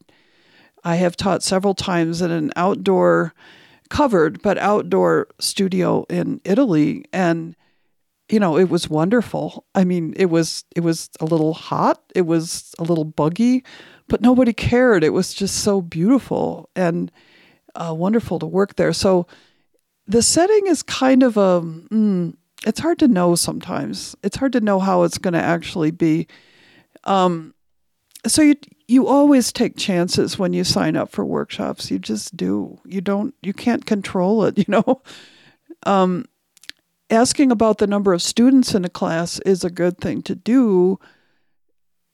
I 0.85 0.97
have 0.97 1.17
taught 1.17 1.43
several 1.43 1.75
times 1.75 2.21
in 2.21 2.31
an 2.31 2.53
outdoor 2.57 3.35
covered 3.93 4.41
but 4.41 4.57
outdoor 4.57 5.29
studio 5.39 6.07
in 6.09 6.41
Italy. 6.45 7.05
And 7.13 7.55
you 8.31 8.41
know 8.41 8.57
it 8.57 8.71
was 8.71 8.89
wonderful. 8.89 9.67
I 9.75 9.85
mean 9.85 10.15
it 10.17 10.27
was 10.27 10.65
it 10.75 10.81
was 10.81 11.11
a 11.21 11.27
little 11.27 11.53
hot 11.53 12.03
it 12.15 12.23
was 12.23 12.75
a 12.79 12.85
little 12.85 13.05
buggy 13.05 13.63
but 14.09 14.23
nobody 14.23 14.55
cared. 14.55 15.05
It 15.05 15.11
was 15.11 15.35
just 15.35 15.57
so 15.63 15.83
beautiful 15.83 16.71
and 16.75 17.13
uh, 17.75 17.95
wonderful 17.95 18.39
to 18.39 18.47
work 18.47 18.77
there. 18.77 18.95
So 18.95 19.27
the 20.07 20.23
setting 20.23 20.67
is 20.67 20.83
kind 20.83 21.23
of 21.23 21.37
a 21.37 21.61
mm, 21.61 22.35
it's 22.67 22.81
hard 22.81 22.99
to 23.01 23.09
know 23.09 23.35
sometimes. 23.35 24.17
It's 24.23 24.37
hard 24.37 24.53
to 24.55 24.61
know 24.61 24.81
how 24.81 25.03
it's 25.03 25.19
going 25.19 25.35
to 25.35 25.43
actually 25.43 25.91
be. 25.91 26.29
Um, 27.05 27.55
so 28.27 28.41
you 28.41 28.55
you 28.93 29.07
always 29.07 29.53
take 29.53 29.77
chances 29.77 30.39
when 30.39 30.53
you 30.53 30.65
sign 30.65 30.97
up 30.97 31.11
for 31.11 31.25
workshops. 31.25 31.91
You 31.91 31.99
just 31.99 32.37
do. 32.37 32.79
You 32.85 33.01
don't. 33.01 33.35
You 33.41 33.55
can't 33.55 33.87
control 33.87 34.45
it. 34.45 34.59
You 34.63 34.67
know. 34.69 35.03
Um, 35.85 36.27
asking 37.11 37.51
about 37.51 37.79
the 37.79 37.87
number 37.87 38.13
of 38.13 38.23
students 38.23 38.75
in 38.75 38.85
a 38.85 38.91
class 38.91 39.41
is 39.41 39.65
a 39.65 39.71
good 39.71 39.99
thing 39.99 40.23
to 40.23 40.35
do. 40.35 41.01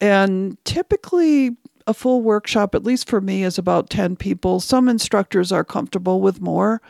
And 0.01 0.57
typically, 0.65 1.57
a 1.87 1.93
full 1.93 2.23
workshop, 2.23 2.75
at 2.75 2.85
least 2.85 3.09
for 3.09 3.21
me, 3.21 3.43
is 3.43 3.59
about 3.59 3.91
10 3.91 4.17
people. 4.17 4.61
Some 4.61 4.89
instructors 4.89 5.53
are 5.53 5.65
comfortable 5.65 6.21
with 6.21 6.41
more. 6.41 6.81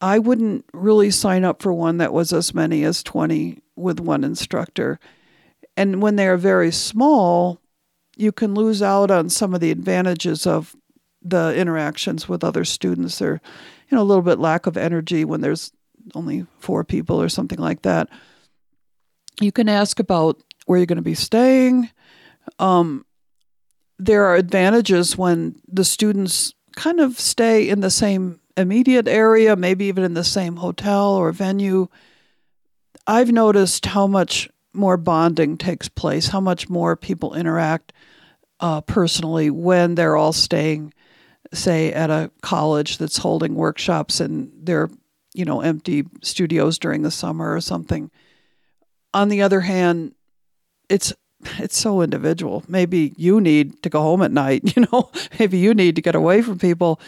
I 0.00 0.18
wouldn't 0.18 0.64
really 0.72 1.10
sign 1.10 1.44
up 1.44 1.62
for 1.62 1.72
one 1.72 1.98
that 1.98 2.12
was 2.12 2.32
as 2.32 2.54
many 2.54 2.82
as 2.84 3.02
20 3.02 3.62
with 3.76 4.00
one 4.00 4.24
instructor. 4.24 4.98
And 5.76 6.02
when 6.02 6.16
they're 6.16 6.38
very 6.38 6.72
small, 6.72 7.59
you 8.20 8.32
can 8.32 8.54
lose 8.54 8.82
out 8.82 9.10
on 9.10 9.30
some 9.30 9.54
of 9.54 9.60
the 9.60 9.70
advantages 9.70 10.46
of 10.46 10.76
the 11.22 11.54
interactions 11.56 12.28
with 12.28 12.44
other 12.44 12.64
students. 12.64 13.18
They're, 13.18 13.40
you 13.88 13.96
know, 13.96 14.02
a 14.02 14.04
little 14.04 14.22
bit 14.22 14.38
lack 14.38 14.66
of 14.66 14.76
energy 14.76 15.24
when 15.24 15.40
there's 15.40 15.72
only 16.14 16.46
four 16.58 16.84
people 16.84 17.20
or 17.20 17.28
something 17.28 17.58
like 17.58 17.82
that. 17.82 18.08
You 19.40 19.52
can 19.52 19.68
ask 19.68 19.98
about 19.98 20.42
where 20.66 20.78
you're 20.78 20.86
going 20.86 20.96
to 20.96 21.02
be 21.02 21.14
staying. 21.14 21.90
Um, 22.58 23.06
there 23.98 24.26
are 24.26 24.36
advantages 24.36 25.16
when 25.16 25.56
the 25.66 25.84
students 25.84 26.52
kind 26.76 27.00
of 27.00 27.18
stay 27.18 27.68
in 27.68 27.80
the 27.80 27.90
same 27.90 28.40
immediate 28.56 29.08
area, 29.08 29.56
maybe 29.56 29.86
even 29.86 30.04
in 30.04 30.14
the 30.14 30.24
same 30.24 30.56
hotel 30.56 31.14
or 31.14 31.32
venue. 31.32 31.88
I've 33.06 33.32
noticed 33.32 33.86
how 33.86 34.06
much 34.06 34.50
more 34.72 34.96
bonding 34.96 35.56
takes 35.56 35.88
place, 35.88 36.28
how 36.28 36.40
much 36.40 36.68
more 36.68 36.96
people 36.96 37.34
interact 37.34 37.92
uh, 38.60 38.80
personally 38.82 39.50
when 39.50 39.94
they're 39.94 40.16
all 40.16 40.32
staying, 40.32 40.92
say, 41.52 41.92
at 41.92 42.10
a 42.10 42.30
college 42.42 42.98
that's 42.98 43.18
holding 43.18 43.54
workshops 43.54 44.20
and 44.20 44.52
they're 44.62 44.88
you 45.34 45.44
know, 45.44 45.60
empty 45.60 46.04
studios 46.22 46.78
during 46.78 47.02
the 47.02 47.10
summer 47.10 47.54
or 47.54 47.60
something. 47.60 48.10
On 49.14 49.28
the 49.28 49.42
other 49.42 49.60
hand, 49.60 50.14
it's 50.88 51.12
it's 51.58 51.78
so 51.78 52.02
individual. 52.02 52.62
Maybe 52.68 53.14
you 53.16 53.40
need 53.40 53.82
to 53.82 53.88
go 53.88 54.02
home 54.02 54.22
at 54.22 54.30
night, 54.30 54.76
you 54.76 54.86
know, 54.92 55.10
maybe 55.38 55.58
you 55.58 55.74
need 55.74 55.96
to 55.96 56.02
get 56.02 56.14
away 56.14 56.42
from 56.42 56.58
people. 56.58 57.00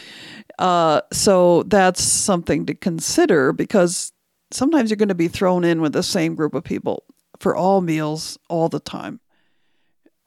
Uh, 0.58 1.02
so 1.12 1.64
that's 1.64 2.02
something 2.02 2.66
to 2.66 2.74
consider 2.74 3.52
because 3.52 4.12
sometimes 4.50 4.90
you're 4.90 4.96
going 4.96 5.08
to 5.08 5.14
be 5.14 5.28
thrown 5.28 5.64
in 5.64 5.80
with 5.80 5.92
the 5.92 6.02
same 6.02 6.34
group 6.34 6.54
of 6.54 6.64
people 6.64 7.04
for 7.42 7.56
all 7.56 7.80
meals 7.80 8.38
all 8.48 8.68
the 8.68 8.80
time. 8.80 9.20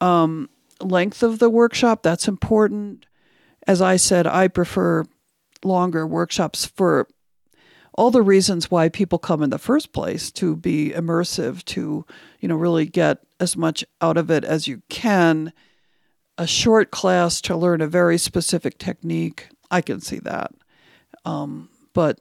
Um, 0.01 0.49
length 0.81 1.23
of 1.23 1.39
the 1.39 1.49
workshop, 1.49 2.03
that's 2.03 2.27
important. 2.27 3.05
As 3.65 3.81
I 3.81 3.95
said, 3.95 4.27
I 4.27 4.49
prefer 4.49 5.05
longer 5.63 6.05
workshops 6.05 6.65
for 6.65 7.07
all 7.93 8.11
the 8.11 8.21
reasons 8.21 8.69
why 8.69 8.89
people 8.89 9.17
come 9.17 9.41
in 9.41 9.49
the 9.49 9.57
first 9.57 9.93
place 9.93 10.29
to 10.33 10.57
be 10.57 10.91
immersive, 10.91 11.63
to, 11.63 12.05
you 12.41 12.47
know, 12.49 12.55
really 12.55 12.85
get 12.85 13.19
as 13.39 13.55
much 13.55 13.85
out 14.01 14.17
of 14.17 14.29
it 14.29 14.43
as 14.43 14.67
you 14.67 14.81
can. 14.89 15.53
A 16.37 16.45
short 16.45 16.91
class 16.91 17.39
to 17.41 17.55
learn 17.55 17.79
a 17.79 17.87
very 17.87 18.17
specific 18.17 18.77
technique, 18.77 19.47
I 19.71 19.79
can 19.79 20.01
see 20.01 20.19
that. 20.19 20.51
Um, 21.23 21.69
but 21.93 22.19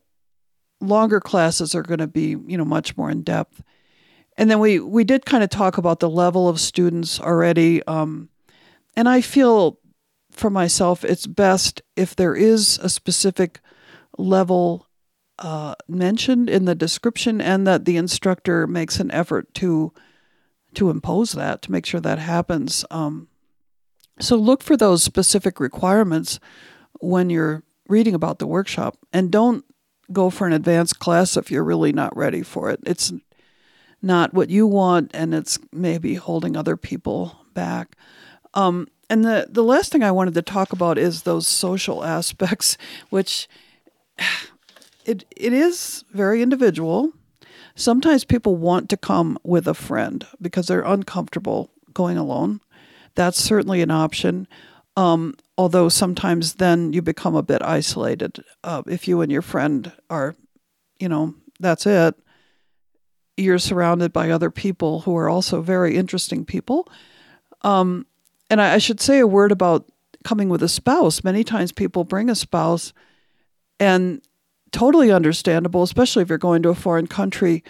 longer 0.81 1.19
classes 1.19 1.75
are 1.75 1.83
going 1.83 1.99
to 1.99 2.07
be, 2.07 2.37
you 2.47 2.57
know, 2.57 2.65
much 2.65 2.97
more 2.97 3.11
in 3.11 3.23
depth. 3.23 3.61
And 4.37 4.51
then 4.51 4.59
we 4.59 4.81
we 4.81 5.05
did 5.05 5.25
kind 5.27 5.45
of 5.45 5.51
talk 5.51 5.79
about 5.79 6.01
the 6.01 6.11
level 6.11 6.49
of 6.49 6.61
students 6.61 7.21
already. 7.21 7.83
Um, 7.87 8.29
and 8.97 9.09
I 9.09 9.21
feel 9.21 9.79
for 10.31 10.51
myself, 10.51 11.05
it's 11.05 11.27
best 11.27 11.83
if 11.97 12.17
there 12.17 12.35
is 12.35 12.79
a 12.83 12.89
specific 12.89 13.61
level 14.19 14.89
uh, 15.39 15.75
mentioned 15.89 16.49
in 16.49 16.65
the 16.65 16.75
description 16.75 17.41
and 17.41 17.67
that 17.67 17.85
the 17.85 17.97
instructor 17.97 18.67
makes 18.67 19.01
an 19.01 19.11
effort 19.11 19.53
to 19.55 19.93
to 20.75 20.91
impose 20.91 21.33
that 21.33 21.63
to 21.63 21.73
make 21.73 21.87
sure 21.87 22.01
that 22.01 22.19
happens. 22.19 22.85
Um, 22.91 23.29
so 24.21 24.37
look 24.37 24.63
for 24.63 24.77
those 24.77 25.03
specific 25.03 25.61
requirements 25.61 26.41
when 27.01 27.31
you're 27.31 27.63
reading 27.89 28.15
about 28.15 28.39
the 28.39 28.47
workshop, 28.47 28.97
and 29.13 29.31
don't 29.31 29.65
go 30.13 30.31
for 30.31 30.47
an 30.47 30.53
advanced 30.53 30.99
class 30.99 31.37
if 31.37 31.51
you're 31.51 31.65
really 31.65 31.93
not 31.93 32.17
ready 32.17 32.43
for 32.43 32.71
it. 32.71 32.81
It's 32.87 33.13
not 34.05 34.35
what 34.35 34.51
you 34.51 34.67
want, 34.67 35.11
and 35.15 35.35
it's 35.35 35.59
maybe 35.73 36.15
holding 36.15 36.57
other 36.57 36.77
people 36.77 37.39
back. 37.55 37.97
Um, 38.53 38.87
and 39.09 39.25
the 39.25 39.49
the 39.51 39.63
last 39.63 39.91
thing 39.91 40.03
I 40.03 40.11
wanted 40.11 40.35
to 40.35 40.43
talk 40.43 40.73
about 40.73 40.99
is 40.99 41.23
those 41.23 41.47
social 41.47 42.05
aspects, 42.05 42.77
which 43.11 43.49
it 45.05 45.25
it 45.37 45.53
is 45.53 46.05
very 46.13 46.43
individual. 46.43 47.13
Sometimes 47.77 48.25
people 48.25 48.57
want 48.57 48.89
to 48.91 48.97
come 48.97 49.37
with 49.43 49.67
a 49.67 49.75
friend 49.75 50.25
because 50.41 50.69
they're 50.69 50.83
uncomfortable 50.83 51.71
going 51.93 52.17
alone. 52.17 52.61
That's 53.17 53.39
certainly 53.39 53.83
an 53.83 53.91
option. 53.91 54.47
Um, 54.97 55.35
although 55.59 55.89
sometimes 55.89 56.55
then 56.55 56.93
you 56.93 57.03
become 57.03 57.35
a 57.35 57.43
bit 57.43 57.63
isolated. 57.63 58.45
Uh, 58.63 58.83
if 58.87 59.09
you 59.09 59.23
and 59.23 59.33
your 59.33 59.43
friend 59.43 59.91
are, 60.09 60.37
you 61.01 61.09
know, 61.09 61.35
that's 61.59 61.85
it. 61.85 62.15
You're 63.37 63.59
surrounded 63.59 64.13
by 64.13 64.31
other 64.31 64.51
people 64.51 65.01
who 65.01 65.17
are 65.17 65.29
also 65.29 65.61
very 65.61 65.97
interesting 65.97 66.45
people. 66.45 66.89
Um, 67.63 68.07
and 68.51 68.61
I, 68.61 68.75
I 68.75 68.79
should 68.79 69.01
say 69.01 69.19
a 69.19 69.27
word 69.27 69.53
about 69.53 69.87
coming 70.25 70.49
with 70.49 70.63
a 70.63 70.69
spouse. 70.69 71.25
Many 71.25 71.45
times 71.45 71.73
people 71.73 72.05
bring 72.05 72.31
a 72.31 72.35
spouse, 72.35 72.93
and 73.81 74.23
totally 74.73 75.13
understandable, 75.13 75.83
especially 75.83 76.23
if 76.23 76.29
you're 76.29 76.39
going 76.39 76.63
to 76.63 76.69
a 76.71 76.75
foreign 76.75 77.07
country. 77.07 77.63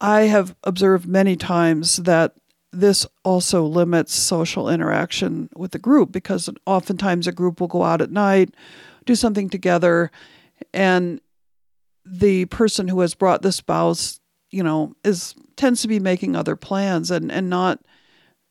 I 0.00 0.22
have 0.22 0.54
observed 0.64 1.06
many 1.06 1.36
times 1.36 1.98
that 1.98 2.34
this 2.72 3.06
also 3.24 3.64
limits 3.64 4.14
social 4.14 4.68
interaction 4.68 5.50
with 5.56 5.72
the 5.72 5.78
group 5.78 6.12
because 6.12 6.48
oftentimes 6.66 7.26
a 7.26 7.32
group 7.32 7.60
will 7.60 7.68
go 7.68 7.82
out 7.82 8.00
at 8.00 8.10
night, 8.10 8.54
do 9.04 9.14
something 9.14 9.50
together, 9.50 10.10
and 10.72 11.20
the 12.06 12.44
person 12.46 12.88
who 12.88 13.00
has 13.00 13.14
brought 13.14 13.42
the 13.42 13.52
spouse, 13.52 14.19
you 14.50 14.62
know, 14.62 14.94
is 15.04 15.34
tends 15.56 15.82
to 15.82 15.88
be 15.88 16.00
making 16.00 16.36
other 16.36 16.56
plans 16.56 17.10
and, 17.10 17.30
and 17.30 17.50
not 17.50 17.80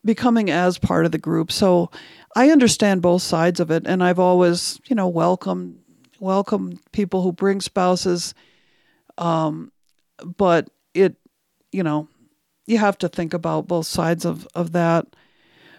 becoming 0.06 0.50
as 0.50 0.78
part 0.78 1.06
of 1.06 1.12
the 1.12 1.18
group. 1.18 1.52
So 1.52 1.92
I 2.36 2.52
understand 2.52 3.02
both 3.02 3.22
sides 3.22 3.60
of 3.60 3.72
it 3.72 3.84
and 3.86 4.04
I've 4.04 4.20
always, 4.20 4.80
you 4.88 4.96
know, 4.96 5.08
welcomed 5.08 5.80
welcome 6.20 6.80
people 6.92 7.22
who 7.22 7.32
bring 7.32 7.62
spouses. 7.62 8.34
Um, 9.18 9.72
but 10.38 10.70
it, 10.94 11.16
you 11.72 11.84
know, 11.84 12.08
you 12.66 12.78
have 12.78 12.98
to 13.00 13.10
think 13.10 13.34
about 13.34 13.68
both 13.68 13.86
sides 13.86 14.26
of, 14.26 14.48
of 14.54 14.74
that. 14.74 15.08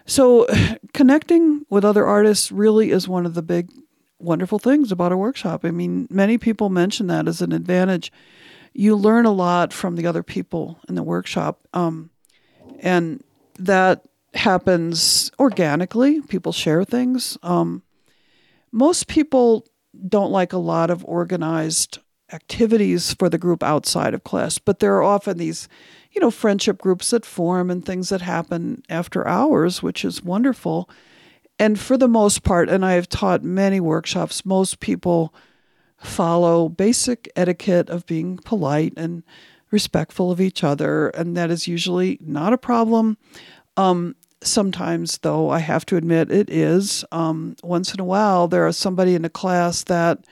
So, 0.05 0.47
connecting 0.93 1.65
with 1.69 1.85
other 1.85 2.05
artists 2.05 2.51
really 2.51 2.91
is 2.91 3.07
one 3.07 3.25
of 3.25 3.33
the 3.33 3.41
big, 3.41 3.69
wonderful 4.19 4.59
things 4.59 4.91
about 4.91 5.11
a 5.11 5.17
workshop. 5.17 5.63
I 5.63 5.71
mean, 5.71 6.07
many 6.09 6.37
people 6.37 6.69
mention 6.69 7.07
that 7.07 7.27
as 7.27 7.41
an 7.41 7.51
advantage. 7.51 8.11
You 8.73 8.95
learn 8.95 9.25
a 9.25 9.31
lot 9.31 9.73
from 9.73 9.95
the 9.95 10.07
other 10.07 10.23
people 10.23 10.79
in 10.87 10.95
the 10.95 11.03
workshop, 11.03 11.67
um, 11.73 12.09
and 12.79 13.23
that 13.59 14.03
happens 14.33 15.31
organically. 15.39 16.21
People 16.21 16.51
share 16.51 16.83
things. 16.83 17.37
Um, 17.43 17.83
most 18.71 19.07
people 19.07 19.67
don't 20.07 20.31
like 20.31 20.53
a 20.53 20.57
lot 20.57 20.89
of 20.89 21.03
organized 21.05 21.99
activities 22.31 23.13
for 23.13 23.27
the 23.27 23.37
group 23.37 23.61
outside 23.61 24.13
of 24.13 24.23
class, 24.23 24.57
but 24.57 24.79
there 24.79 24.95
are 24.95 25.03
often 25.03 25.37
these 25.37 25.67
you 26.11 26.19
know, 26.19 26.31
friendship 26.31 26.77
groups 26.77 27.11
that 27.11 27.25
form 27.25 27.71
and 27.71 27.85
things 27.85 28.09
that 28.09 28.21
happen 28.21 28.83
after 28.89 29.27
hours, 29.27 29.81
which 29.81 30.03
is 30.03 30.23
wonderful. 30.23 30.89
And 31.57 31.79
for 31.79 31.97
the 31.97 32.07
most 32.07 32.43
part, 32.43 32.69
and 32.69 32.85
I 32.85 32.93
have 32.93 33.07
taught 33.07 33.43
many 33.43 33.79
workshops, 33.79 34.45
most 34.45 34.79
people 34.79 35.33
follow 36.03 36.69
basic 36.69 37.31
etiquette 37.35 37.89
of 37.89 38.05
being 38.05 38.37
polite 38.37 38.93
and 38.97 39.23
respectful 39.71 40.31
of 40.31 40.41
each 40.41 40.63
other, 40.63 41.09
and 41.09 41.37
that 41.37 41.49
is 41.49 41.67
usually 41.67 42.17
not 42.21 42.53
a 42.53 42.57
problem. 42.57 43.17
Um, 43.77 44.15
sometimes, 44.43 45.19
though, 45.19 45.49
I 45.49 45.59
have 45.59 45.85
to 45.87 45.97
admit 45.97 46.31
it 46.31 46.49
is. 46.49 47.05
Um, 47.11 47.55
once 47.63 47.93
in 47.93 47.99
a 47.99 48.05
while, 48.05 48.47
there 48.47 48.67
is 48.67 48.77
somebody 48.77 49.15
in 49.15 49.23
a 49.23 49.29
class 49.29 49.83
that, 49.85 50.25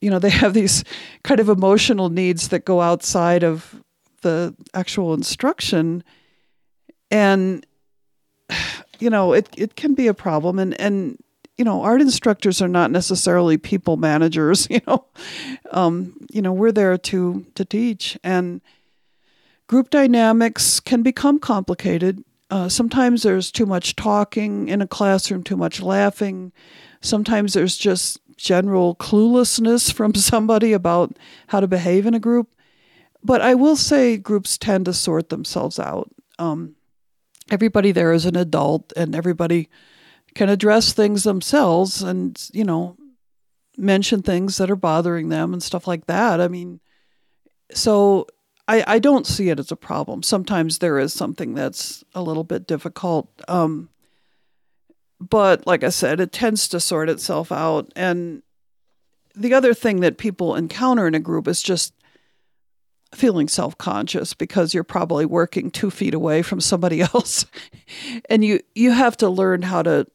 you 0.00 0.10
know, 0.10 0.18
they 0.18 0.30
have 0.30 0.54
these 0.54 0.84
kind 1.22 1.40
of 1.40 1.48
emotional 1.48 2.10
needs 2.10 2.48
that 2.48 2.64
go 2.64 2.80
outside 2.80 3.42
of 3.42 3.82
the 4.22 4.54
actual 4.74 5.14
instruction 5.14 6.02
and 7.10 7.66
you 8.98 9.10
know 9.10 9.32
it, 9.32 9.48
it 9.56 9.76
can 9.76 9.94
be 9.94 10.06
a 10.06 10.14
problem 10.14 10.58
and 10.58 10.78
and 10.80 11.18
you 11.58 11.64
know 11.64 11.82
art 11.82 12.00
instructors 12.00 12.62
are 12.62 12.68
not 12.68 12.90
necessarily 12.90 13.58
people 13.58 13.96
managers 13.96 14.66
you 14.70 14.80
know. 14.86 15.04
Um, 15.72 16.16
you 16.30 16.40
know 16.40 16.52
we're 16.52 16.72
there 16.72 16.96
to 16.96 17.44
to 17.54 17.64
teach. 17.64 18.16
And 18.24 18.62
group 19.66 19.90
dynamics 19.90 20.80
can 20.80 21.02
become 21.02 21.38
complicated. 21.38 22.24
Uh, 22.50 22.68
sometimes 22.68 23.22
there's 23.22 23.52
too 23.52 23.66
much 23.66 23.94
talking 23.94 24.68
in 24.68 24.80
a 24.80 24.86
classroom 24.86 25.42
too 25.42 25.56
much 25.56 25.82
laughing. 25.82 26.52
Sometimes 27.02 27.52
there's 27.52 27.76
just 27.76 28.18
general 28.36 28.94
cluelessness 28.96 29.92
from 29.98 30.14
somebody 30.14 30.72
about 30.72 31.18
how 31.48 31.60
to 31.60 31.66
behave 31.66 32.06
in 32.06 32.14
a 32.14 32.20
group. 32.20 32.54
But 33.22 33.42
I 33.42 33.54
will 33.54 33.76
say 33.76 34.16
groups 34.16 34.56
tend 34.56 34.86
to 34.86 34.94
sort 34.94 35.28
themselves 35.28 35.78
out. 35.78 36.10
Um, 36.38 36.76
everybody 37.50 37.92
there 37.92 38.12
is 38.12 38.24
an 38.24 38.36
adult, 38.36 38.92
and 38.96 39.14
everybody 39.14 39.68
can 40.38 40.48
address 40.48 40.92
things 40.92 41.24
themselves, 41.24 42.00
and 42.00 42.48
you 42.52 42.62
know, 42.62 42.96
mention 43.76 44.22
things 44.22 44.56
that 44.58 44.70
are 44.70 44.76
bothering 44.76 45.30
them 45.30 45.52
and 45.52 45.60
stuff 45.60 45.88
like 45.88 46.06
that. 46.06 46.40
I 46.40 46.46
mean, 46.46 46.78
so 47.72 48.28
I, 48.68 48.84
I 48.86 48.98
don't 49.00 49.26
see 49.26 49.48
it 49.48 49.58
as 49.58 49.72
a 49.72 49.76
problem. 49.76 50.22
Sometimes 50.22 50.78
there 50.78 51.00
is 51.00 51.12
something 51.12 51.54
that's 51.54 52.04
a 52.14 52.22
little 52.22 52.44
bit 52.44 52.68
difficult. 52.68 53.28
Um, 53.48 53.88
but 55.18 55.66
like 55.66 55.82
I 55.82 55.88
said, 55.88 56.20
it 56.20 56.30
tends 56.30 56.68
to 56.68 56.78
sort 56.78 57.10
itself 57.10 57.50
out. 57.50 57.92
And 57.96 58.44
the 59.34 59.54
other 59.54 59.74
thing 59.74 60.02
that 60.02 60.18
people 60.18 60.54
encounter 60.54 61.08
in 61.08 61.16
a 61.16 61.20
group 61.20 61.48
is 61.48 61.64
just 61.64 61.94
feeling 63.12 63.48
self 63.48 63.76
conscious 63.76 64.34
because 64.34 64.72
you're 64.72 64.84
probably 64.84 65.26
working 65.26 65.72
two 65.72 65.90
feet 65.90 66.14
away 66.14 66.42
from 66.42 66.60
somebody 66.60 67.00
else. 67.14 67.44
and 68.30 68.44
you, 68.44 68.60
you 68.76 68.92
have 68.92 69.16
to 69.16 69.28
learn 69.28 69.62
how 69.62 69.82
to, 69.82 70.06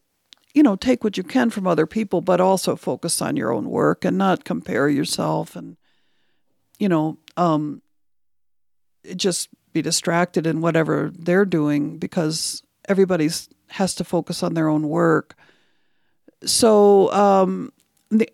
you 0.54 0.64
know, 0.64 0.76
take 0.76 1.04
what 1.04 1.18
you 1.18 1.24
can 1.24 1.50
from 1.50 1.68
other 1.68 1.86
people, 1.88 2.22
but 2.22 2.40
also 2.40 2.76
focus 2.76 3.22
on 3.22 3.36
your 3.36 3.52
own 3.52 3.70
work 3.70 4.06
and 4.06 4.18
not 4.18 4.46
compare 4.46 4.88
yourself 4.88 5.56
and, 5.56 5.78
you 6.80 6.88
know, 6.88 7.18
um, 7.38 7.82
just 9.16 9.50
be 9.74 9.82
distracted 9.82 10.46
in 10.46 10.62
whatever 10.62 11.12
they're 11.18 11.46
doing 11.46 11.98
because 11.98 12.62
everybody's 12.88 13.50
has 13.70 13.96
to 13.96 14.04
focus 14.04 14.44
on 14.44 14.54
their 14.54 14.70
own 14.70 14.88
work. 14.88 15.36
So, 16.46 17.12
um, 17.12 17.74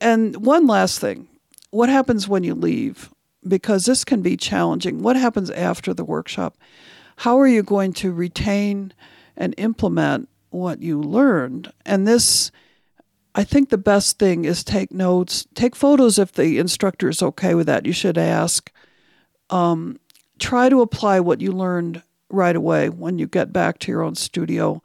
and 0.02 0.46
one 0.46 0.68
last 0.68 1.00
thing 1.00 1.28
what 1.72 1.88
happens 1.88 2.28
when 2.28 2.44
you 2.44 2.56
leave? 2.56 3.10
because 3.48 3.86
this 3.86 4.04
can 4.04 4.22
be 4.22 4.38
challenging. 4.38 5.02
What 5.02 5.16
happens 5.16 5.50
after 5.52 5.94
the 5.94 6.04
workshop? 6.04 6.58
How 7.18 7.40
are 7.40 7.48
you 7.48 7.64
going 7.64 7.94
to 7.94 8.12
retain 8.12 8.94
and 9.38 9.54
implement 9.58 10.30
what 10.50 10.82
you 10.82 11.02
learned? 11.02 11.72
And 11.86 12.08
this, 12.08 12.52
I 13.36 13.44
think 13.44 13.70
the 13.70 13.78
best 13.78 14.20
thing 14.20 14.46
is 14.46 14.64
take 14.64 14.92
notes, 14.92 15.48
take 15.54 15.76
photos 15.76 16.20
if 16.20 16.32
the 16.32 16.58
instructor 16.58 17.10
is 17.10 17.22
okay 17.22 17.56
with 17.56 17.68
that. 17.68 17.86
You 17.86 17.94
should 17.94 18.18
ask. 18.18 18.72
Um, 19.50 20.00
try 20.38 20.70
to 20.70 20.82
apply 20.82 21.20
what 21.20 21.42
you 21.42 21.52
learned 21.52 22.04
right 22.30 22.56
away 22.56 22.90
when 22.90 23.20
you 23.20 23.28
get 23.28 23.52
back 23.52 23.80
to 23.80 23.92
your 23.92 24.04
own 24.04 24.16
studio. 24.16 24.82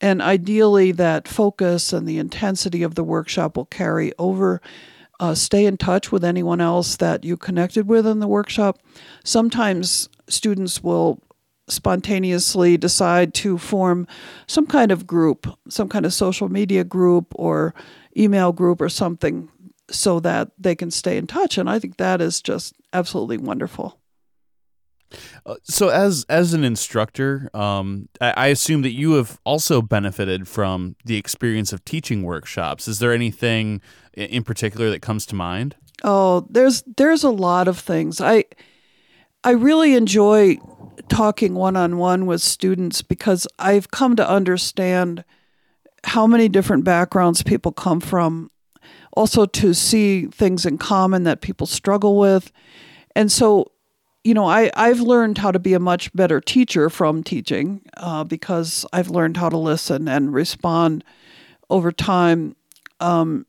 And 0.00 0.22
ideally, 0.22 0.92
that 0.92 1.28
focus 1.28 1.92
and 1.92 2.08
the 2.08 2.18
intensity 2.18 2.82
of 2.82 2.94
the 2.94 3.04
workshop 3.04 3.56
will 3.56 3.66
carry 3.66 4.12
over. 4.18 4.62
Uh, 5.18 5.34
stay 5.34 5.66
in 5.66 5.76
touch 5.76 6.10
with 6.10 6.24
anyone 6.24 6.60
else 6.60 6.96
that 6.96 7.24
you 7.24 7.36
connected 7.36 7.86
with 7.86 8.06
in 8.06 8.20
the 8.20 8.28
workshop. 8.28 8.78
Sometimes 9.22 10.08
students 10.28 10.82
will 10.82 11.20
spontaneously 11.70 12.76
decide 12.76 13.34
to 13.34 13.58
form 13.58 14.06
some 14.46 14.66
kind 14.66 14.92
of 14.92 15.06
group, 15.06 15.46
some 15.68 15.88
kind 15.88 16.04
of 16.04 16.12
social 16.12 16.48
media 16.48 16.84
group 16.84 17.26
or 17.34 17.74
email 18.16 18.52
group 18.52 18.80
or 18.80 18.88
something 18.88 19.48
so 19.90 20.20
that 20.20 20.50
they 20.58 20.74
can 20.74 20.90
stay 20.90 21.16
in 21.16 21.26
touch. 21.26 21.58
And 21.58 21.68
I 21.68 21.78
think 21.78 21.96
that 21.96 22.20
is 22.20 22.40
just 22.40 22.74
absolutely 22.92 23.38
wonderful. 23.38 23.98
Uh, 25.44 25.56
so, 25.64 25.88
as 25.88 26.24
as 26.28 26.54
an 26.54 26.62
instructor, 26.62 27.50
um, 27.52 28.08
I, 28.20 28.30
I, 28.36 28.46
assume 28.46 28.82
that 28.82 28.92
you 28.92 29.14
have 29.14 29.40
also 29.44 29.82
benefited 29.82 30.46
from 30.46 30.94
the 31.04 31.16
experience 31.16 31.72
of 31.72 31.84
teaching 31.84 32.22
workshops. 32.22 32.86
Is 32.86 33.00
there 33.00 33.12
anything 33.12 33.80
in 34.14 34.44
particular 34.44 34.88
that 34.90 35.02
comes 35.02 35.26
to 35.26 35.34
mind? 35.34 35.74
Oh, 36.04 36.46
there's 36.48 36.84
there's 36.96 37.24
a 37.24 37.30
lot 37.30 37.66
of 37.66 37.78
things. 37.78 38.20
I 38.20 38.44
I 39.42 39.52
really 39.52 39.94
enjoy 39.94 40.58
talking 41.08 41.54
one 41.54 41.76
on 41.76 41.96
one 41.96 42.26
with 42.26 42.42
students 42.42 43.02
because 43.02 43.46
I've 43.58 43.90
come 43.90 44.16
to 44.16 44.28
understand 44.28 45.24
how 46.04 46.26
many 46.26 46.48
different 46.48 46.84
backgrounds 46.84 47.42
people 47.42 47.72
come 47.72 48.00
from. 48.00 48.50
Also, 49.12 49.44
to 49.44 49.74
see 49.74 50.26
things 50.26 50.64
in 50.64 50.78
common 50.78 51.24
that 51.24 51.40
people 51.40 51.66
struggle 51.66 52.18
with. 52.18 52.52
And 53.16 53.32
so, 53.32 53.72
you 54.22 54.34
know, 54.34 54.46
I, 54.46 54.70
I've 54.76 55.00
learned 55.00 55.38
how 55.38 55.50
to 55.50 55.58
be 55.58 55.74
a 55.74 55.80
much 55.80 56.12
better 56.12 56.40
teacher 56.40 56.88
from 56.88 57.24
teaching 57.24 57.82
uh, 57.96 58.24
because 58.24 58.86
I've 58.92 59.10
learned 59.10 59.36
how 59.36 59.48
to 59.48 59.56
listen 59.56 60.06
and 60.06 60.32
respond 60.32 61.02
over 61.68 61.90
time. 61.90 62.54
Um, 63.00 63.46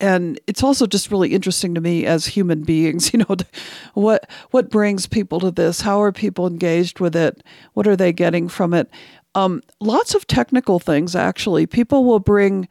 and 0.00 0.40
it's 0.46 0.62
also 0.62 0.86
just 0.86 1.10
really 1.10 1.34
interesting 1.34 1.74
to 1.74 1.80
me 1.80 2.06
as 2.06 2.26
human 2.26 2.62
beings 2.62 3.12
you 3.12 3.18
know 3.18 3.36
what 3.94 4.28
what 4.50 4.70
brings 4.70 5.06
people 5.06 5.40
to 5.40 5.50
this? 5.50 5.80
How 5.80 6.00
are 6.02 6.12
people 6.12 6.46
engaged 6.46 7.00
with 7.00 7.16
it? 7.16 7.42
What 7.74 7.86
are 7.86 7.96
they 7.96 8.12
getting 8.12 8.48
from 8.48 8.74
it? 8.74 8.88
Um, 9.34 9.62
lots 9.80 10.14
of 10.14 10.26
technical 10.26 10.78
things 10.78 11.14
actually. 11.14 11.66
People 11.66 12.04
will 12.04 12.20
bring 12.20 12.68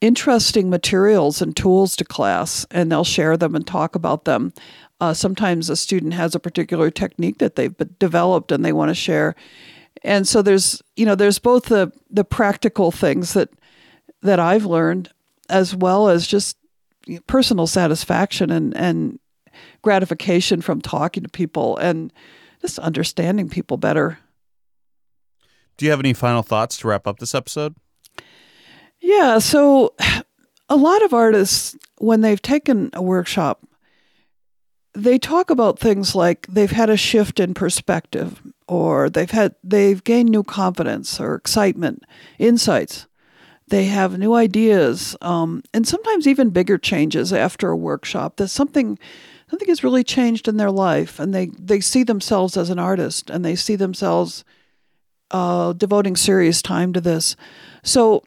interesting 0.00 0.70
materials 0.70 1.42
and 1.42 1.56
tools 1.56 1.96
to 1.96 2.04
class 2.04 2.66
and 2.70 2.90
they'll 2.90 3.04
share 3.04 3.36
them 3.36 3.54
and 3.54 3.66
talk 3.66 3.94
about 3.94 4.24
them. 4.24 4.52
Uh, 5.00 5.12
sometimes 5.12 5.68
a 5.68 5.76
student 5.76 6.14
has 6.14 6.34
a 6.34 6.40
particular 6.40 6.90
technique 6.90 7.38
that 7.38 7.56
they've 7.56 7.76
developed 7.98 8.52
and 8.52 8.64
they 8.64 8.72
want 8.72 8.90
to 8.90 8.94
share. 8.94 9.34
And 10.02 10.26
so 10.26 10.42
there's 10.42 10.82
you 10.96 11.04
know 11.04 11.14
there's 11.14 11.38
both 11.38 11.64
the 11.64 11.92
the 12.10 12.24
practical 12.24 12.90
things 12.90 13.32
that 13.34 13.50
that 14.22 14.40
I've 14.40 14.64
learned 14.64 15.10
as 15.48 15.74
well 15.74 16.08
as 16.08 16.26
just 16.26 16.56
personal 17.26 17.66
satisfaction 17.66 18.50
and, 18.50 18.76
and 18.76 19.18
gratification 19.82 20.60
from 20.60 20.80
talking 20.80 21.22
to 21.22 21.28
people 21.28 21.76
and 21.78 22.12
just 22.60 22.78
understanding 22.78 23.48
people 23.48 23.76
better. 23.76 24.18
Do 25.76 25.84
you 25.84 25.90
have 25.90 26.00
any 26.00 26.12
final 26.12 26.42
thoughts 26.42 26.76
to 26.78 26.88
wrap 26.88 27.06
up 27.06 27.18
this 27.18 27.34
episode? 27.34 27.76
Yeah, 29.00 29.38
so 29.38 29.94
a 30.68 30.76
lot 30.76 31.02
of 31.02 31.14
artists, 31.14 31.76
when 31.98 32.20
they've 32.20 32.42
taken 32.42 32.90
a 32.92 33.02
workshop, 33.02 33.64
they 34.94 35.18
talk 35.18 35.50
about 35.50 35.78
things 35.78 36.14
like 36.14 36.46
they've 36.48 36.70
had 36.70 36.90
a 36.90 36.96
shift 36.96 37.38
in 37.38 37.54
perspective 37.54 38.42
or 38.66 39.08
they've 39.08 39.30
had 39.30 39.54
they've 39.62 40.02
gained 40.02 40.28
new 40.28 40.42
confidence 40.42 41.20
or 41.20 41.34
excitement, 41.34 42.02
insights. 42.38 43.06
They 43.68 43.84
have 43.86 44.18
new 44.18 44.34
ideas, 44.34 45.16
um, 45.20 45.62
and 45.74 45.86
sometimes 45.86 46.26
even 46.26 46.50
bigger 46.50 46.78
changes 46.78 47.32
after 47.32 47.70
a 47.70 47.76
workshop. 47.76 48.36
That 48.36 48.48
something 48.48 48.98
something 49.50 49.68
has 49.68 49.84
really 49.84 50.04
changed 50.04 50.48
in 50.48 50.56
their 50.56 50.70
life, 50.70 51.18
and 51.18 51.34
they 51.34 51.46
they 51.58 51.80
see 51.80 52.02
themselves 52.02 52.56
as 52.56 52.70
an 52.70 52.78
artist, 52.78 53.30
and 53.30 53.44
they 53.44 53.56
see 53.56 53.76
themselves 53.76 54.44
uh, 55.30 55.72
devoting 55.74 56.16
serious 56.16 56.62
time 56.62 56.92
to 56.92 57.00
this. 57.00 57.36
So 57.82 58.24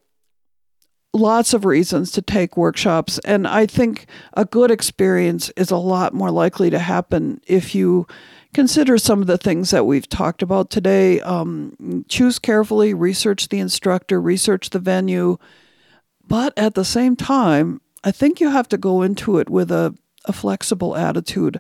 lots 1.13 1.53
of 1.53 1.65
reasons 1.65 2.11
to 2.11 2.21
take 2.21 2.55
workshops. 2.55 3.19
And 3.25 3.47
I 3.47 3.65
think 3.65 4.05
a 4.33 4.45
good 4.45 4.71
experience 4.71 5.49
is 5.57 5.71
a 5.71 5.77
lot 5.77 6.13
more 6.13 6.31
likely 6.31 6.69
to 6.69 6.79
happen 6.79 7.41
if 7.47 7.75
you 7.75 8.07
consider 8.53 8.97
some 8.97 9.21
of 9.21 9.27
the 9.27 9.37
things 9.37 9.71
that 9.71 9.85
we've 9.85 10.09
talked 10.09 10.41
about 10.41 10.69
today. 10.69 11.19
Um, 11.21 12.05
choose 12.07 12.39
carefully, 12.39 12.93
research 12.93 13.49
the 13.49 13.59
instructor, 13.59 14.21
research 14.21 14.69
the 14.69 14.79
venue. 14.79 15.37
But 16.25 16.53
at 16.57 16.75
the 16.75 16.85
same 16.85 17.15
time, 17.15 17.81
I 18.03 18.11
think 18.11 18.39
you 18.39 18.49
have 18.49 18.67
to 18.69 18.77
go 18.77 19.01
into 19.01 19.37
it 19.37 19.49
with 19.49 19.71
a, 19.71 19.95
a 20.25 20.33
flexible 20.33 20.95
attitude, 20.95 21.59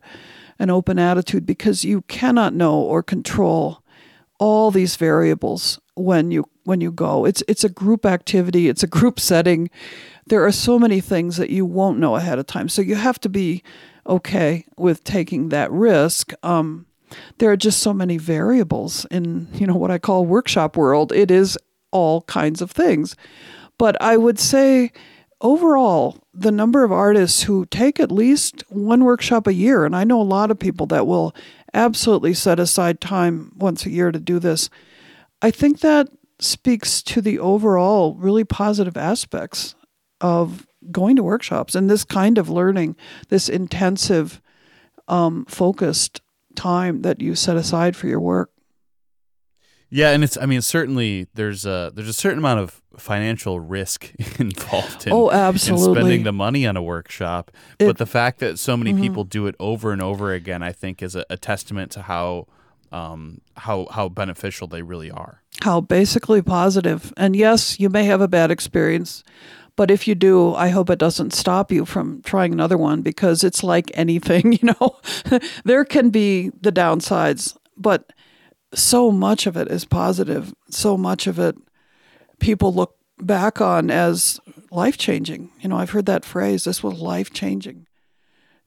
an 0.59 0.69
open 0.69 0.99
attitude, 0.99 1.45
because 1.45 1.83
you 1.83 2.01
cannot 2.03 2.53
know 2.53 2.79
or 2.79 3.03
control 3.03 3.83
all 4.39 4.71
these 4.71 4.95
variables 4.95 5.79
when 5.95 6.31
you 6.31 6.45
when 6.63 6.81
you 6.81 6.91
go. 6.91 7.25
It's 7.25 7.43
it's 7.47 7.63
a 7.63 7.69
group 7.69 8.05
activity, 8.05 8.69
it's 8.69 8.83
a 8.83 8.87
group 8.87 9.19
setting. 9.19 9.69
There 10.25 10.45
are 10.45 10.51
so 10.51 10.79
many 10.79 11.01
things 11.01 11.37
that 11.37 11.49
you 11.49 11.65
won't 11.65 11.99
know 11.99 12.15
ahead 12.15 12.39
of 12.39 12.47
time. 12.47 12.69
So 12.69 12.81
you 12.81 12.95
have 12.95 13.19
to 13.21 13.29
be 13.29 13.63
okay 14.05 14.65
with 14.77 15.03
taking 15.03 15.49
that 15.49 15.71
risk. 15.71 16.33
Um, 16.43 16.85
there 17.37 17.51
are 17.51 17.57
just 17.57 17.79
so 17.79 17.93
many 17.93 18.17
variables 18.17 19.05
in 19.11 19.47
you 19.53 19.67
know 19.67 19.75
what 19.75 19.91
I 19.91 19.97
call 19.97 20.25
workshop 20.25 20.77
world. 20.77 21.11
It 21.11 21.29
is 21.29 21.57
all 21.91 22.21
kinds 22.23 22.61
of 22.61 22.71
things, 22.71 23.15
but 23.77 24.01
I 24.01 24.17
would 24.17 24.39
say 24.39 24.91
overall 25.41 26.17
the 26.33 26.51
number 26.51 26.83
of 26.83 26.91
artists 26.91 27.43
who 27.43 27.65
take 27.65 27.99
at 27.99 28.11
least 28.11 28.63
one 28.69 29.03
workshop 29.03 29.47
a 29.47 29.53
year, 29.53 29.85
and 29.85 29.95
I 29.95 30.03
know 30.03 30.21
a 30.21 30.23
lot 30.23 30.51
of 30.51 30.59
people 30.59 30.85
that 30.87 31.07
will 31.07 31.35
absolutely 31.73 32.33
set 32.33 32.59
aside 32.59 33.01
time 33.01 33.51
once 33.55 33.85
a 33.85 33.89
year 33.89 34.11
to 34.11 34.19
do 34.19 34.39
this. 34.39 34.69
I 35.41 35.51
think 35.51 35.79
that 35.79 36.07
speaks 36.39 37.01
to 37.03 37.21
the 37.21 37.39
overall 37.39 38.15
really 38.15 38.43
positive 38.43 38.97
aspects 38.97 39.75
of 40.19 40.67
going 40.89 41.15
to 41.15 41.23
workshops 41.23 41.75
and 41.75 41.89
this 41.89 42.03
kind 42.03 42.37
of 42.37 42.49
learning, 42.49 42.95
this 43.29 43.49
intensive, 43.49 44.41
um, 45.07 45.45
focused 45.45 46.21
time 46.55 47.01
that 47.01 47.21
you 47.21 47.35
set 47.35 47.57
aside 47.57 47.95
for 47.95 48.07
your 48.07 48.19
work. 48.19 48.51
Yeah, 49.89 50.11
and 50.11 50.23
it's 50.23 50.37
I 50.37 50.45
mean 50.45 50.61
certainly 50.61 51.27
there's 51.33 51.65
a 51.65 51.91
there's 51.93 52.07
a 52.07 52.13
certain 52.13 52.39
amount 52.39 52.61
of 52.61 52.81
financial 52.97 53.59
risk 53.59 54.11
involved 54.39 55.05
in, 55.05 55.13
oh, 55.13 55.29
absolutely. 55.29 55.89
in 55.89 55.95
spending 55.95 56.23
the 56.23 56.31
money 56.31 56.65
on 56.65 56.77
a 56.77 56.81
workshop. 56.81 57.51
It, 57.77 57.87
but 57.87 57.97
the 57.97 58.05
fact 58.05 58.39
that 58.39 58.57
so 58.57 58.77
many 58.77 58.93
mm-hmm. 58.93 59.01
people 59.01 59.23
do 59.25 59.47
it 59.47 59.55
over 59.59 59.91
and 59.91 60.01
over 60.01 60.33
again, 60.33 60.63
I 60.63 60.71
think, 60.71 61.03
is 61.03 61.15
a, 61.15 61.25
a 61.29 61.35
testament 61.35 61.91
to 61.91 62.03
how 62.03 62.47
um, 62.93 63.41
how 63.57 63.87
how 63.91 64.07
beneficial 64.07 64.67
they 64.67 64.81
really 64.81 65.11
are. 65.11 65.41
How 65.61 65.81
basically 65.81 66.41
positive. 66.41 67.13
And 67.17 67.35
yes, 67.35 67.77
you 67.77 67.89
may 67.89 68.05
have 68.05 68.21
a 68.21 68.27
bad 68.29 68.49
experience, 68.49 69.23
but 69.81 69.89
if 69.89 70.07
you 70.07 70.13
do, 70.13 70.53
I 70.53 70.69
hope 70.69 70.91
it 70.91 70.99
doesn't 70.99 71.33
stop 71.33 71.71
you 71.71 71.85
from 71.85 72.21
trying 72.21 72.53
another 72.53 72.77
one 72.77 73.01
because 73.01 73.43
it's 73.43 73.63
like 73.63 73.89
anything, 73.95 74.51
you 74.61 74.75
know. 74.79 74.99
there 75.65 75.83
can 75.85 76.11
be 76.11 76.51
the 76.61 76.71
downsides, 76.71 77.57
but 77.75 78.13
so 78.75 79.09
much 79.11 79.47
of 79.47 79.57
it 79.57 79.69
is 79.69 79.83
positive. 79.83 80.53
So 80.69 80.97
much 80.97 81.25
of 81.25 81.39
it 81.39 81.55
people 82.37 82.71
look 82.71 82.95
back 83.17 83.59
on 83.59 83.89
as 83.89 84.39
life 84.69 84.99
changing. 84.99 85.49
You 85.61 85.69
know, 85.69 85.77
I've 85.77 85.89
heard 85.89 86.05
that 86.05 86.25
phrase, 86.25 86.65
this 86.65 86.83
was 86.83 86.99
life 86.99 87.33
changing 87.33 87.87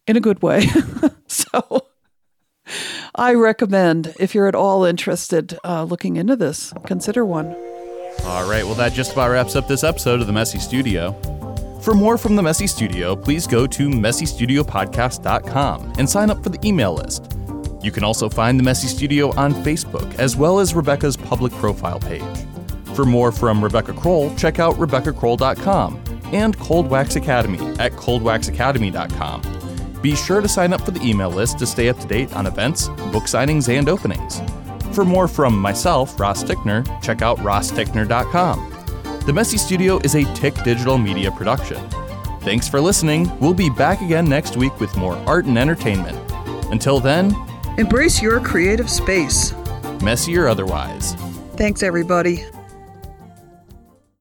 in 0.08 0.16
a 0.16 0.20
good 0.20 0.42
way. 0.42 0.66
so 1.28 1.86
I 3.14 3.34
recommend, 3.34 4.16
if 4.18 4.34
you're 4.34 4.48
at 4.48 4.56
all 4.56 4.84
interested, 4.84 5.56
uh, 5.62 5.84
looking 5.84 6.16
into 6.16 6.34
this, 6.34 6.72
consider 6.86 7.24
one. 7.24 7.54
All 8.26 8.48
right, 8.48 8.64
well, 8.64 8.74
that 8.76 8.94
just 8.94 9.12
about 9.12 9.30
wraps 9.30 9.54
up 9.54 9.68
this 9.68 9.84
episode 9.84 10.18
of 10.20 10.26
the 10.26 10.32
Messy 10.32 10.58
Studio. 10.58 11.12
For 11.82 11.92
more 11.92 12.16
from 12.16 12.36
the 12.36 12.42
Messy 12.42 12.66
Studio, 12.66 13.14
please 13.14 13.46
go 13.46 13.66
to 13.66 13.90
messystudiopodcast.com 13.90 15.92
and 15.98 16.08
sign 16.08 16.30
up 16.30 16.42
for 16.42 16.48
the 16.48 16.58
email 16.66 16.94
list. 16.94 17.36
You 17.82 17.92
can 17.92 18.02
also 18.02 18.30
find 18.30 18.58
the 18.58 18.62
Messy 18.62 18.88
Studio 18.88 19.28
on 19.36 19.52
Facebook, 19.52 20.18
as 20.18 20.38
well 20.38 20.58
as 20.58 20.74
Rebecca's 20.74 21.18
public 21.18 21.52
profile 21.52 22.00
page. 22.00 22.24
For 22.94 23.04
more 23.04 23.30
from 23.30 23.62
Rebecca 23.62 23.92
Crowell, 23.92 24.34
check 24.36 24.58
out 24.58 24.76
RebeccaCrowell.com 24.76 26.02
and 26.32 26.58
Cold 26.58 26.88
Wax 26.88 27.16
Academy 27.16 27.58
at 27.78 27.92
coldwaxacademy.com. 27.92 30.00
Be 30.00 30.16
sure 30.16 30.40
to 30.40 30.48
sign 30.48 30.72
up 30.72 30.80
for 30.80 30.92
the 30.92 31.02
email 31.02 31.28
list 31.28 31.58
to 31.58 31.66
stay 31.66 31.90
up 31.90 31.98
to 31.98 32.06
date 32.06 32.34
on 32.34 32.46
events, 32.46 32.88
book 33.12 33.24
signings, 33.24 33.68
and 33.68 33.90
openings. 33.90 34.40
For 34.94 35.04
more 35.04 35.26
from 35.26 35.58
myself, 35.58 36.20
Ross 36.20 36.44
Tickner, 36.44 36.84
check 37.02 37.20
out 37.20 37.38
rostickner.com. 37.38 38.70
The 39.26 39.32
Messy 39.32 39.58
Studio 39.58 39.98
is 40.04 40.14
a 40.14 40.22
Tick 40.34 40.54
Digital 40.62 40.98
Media 40.98 41.32
production. 41.32 41.78
Thanks 42.42 42.68
for 42.68 42.80
listening. 42.80 43.36
We'll 43.40 43.54
be 43.54 43.70
back 43.70 44.02
again 44.02 44.26
next 44.26 44.56
week 44.56 44.78
with 44.78 44.96
more 44.96 45.16
art 45.26 45.46
and 45.46 45.58
entertainment. 45.58 46.16
Until 46.70 47.00
then, 47.00 47.34
embrace 47.76 48.22
your 48.22 48.38
creative 48.38 48.88
space, 48.88 49.52
messy 50.00 50.36
or 50.36 50.46
otherwise. 50.46 51.14
Thanks, 51.56 51.82
everybody. 51.82 52.44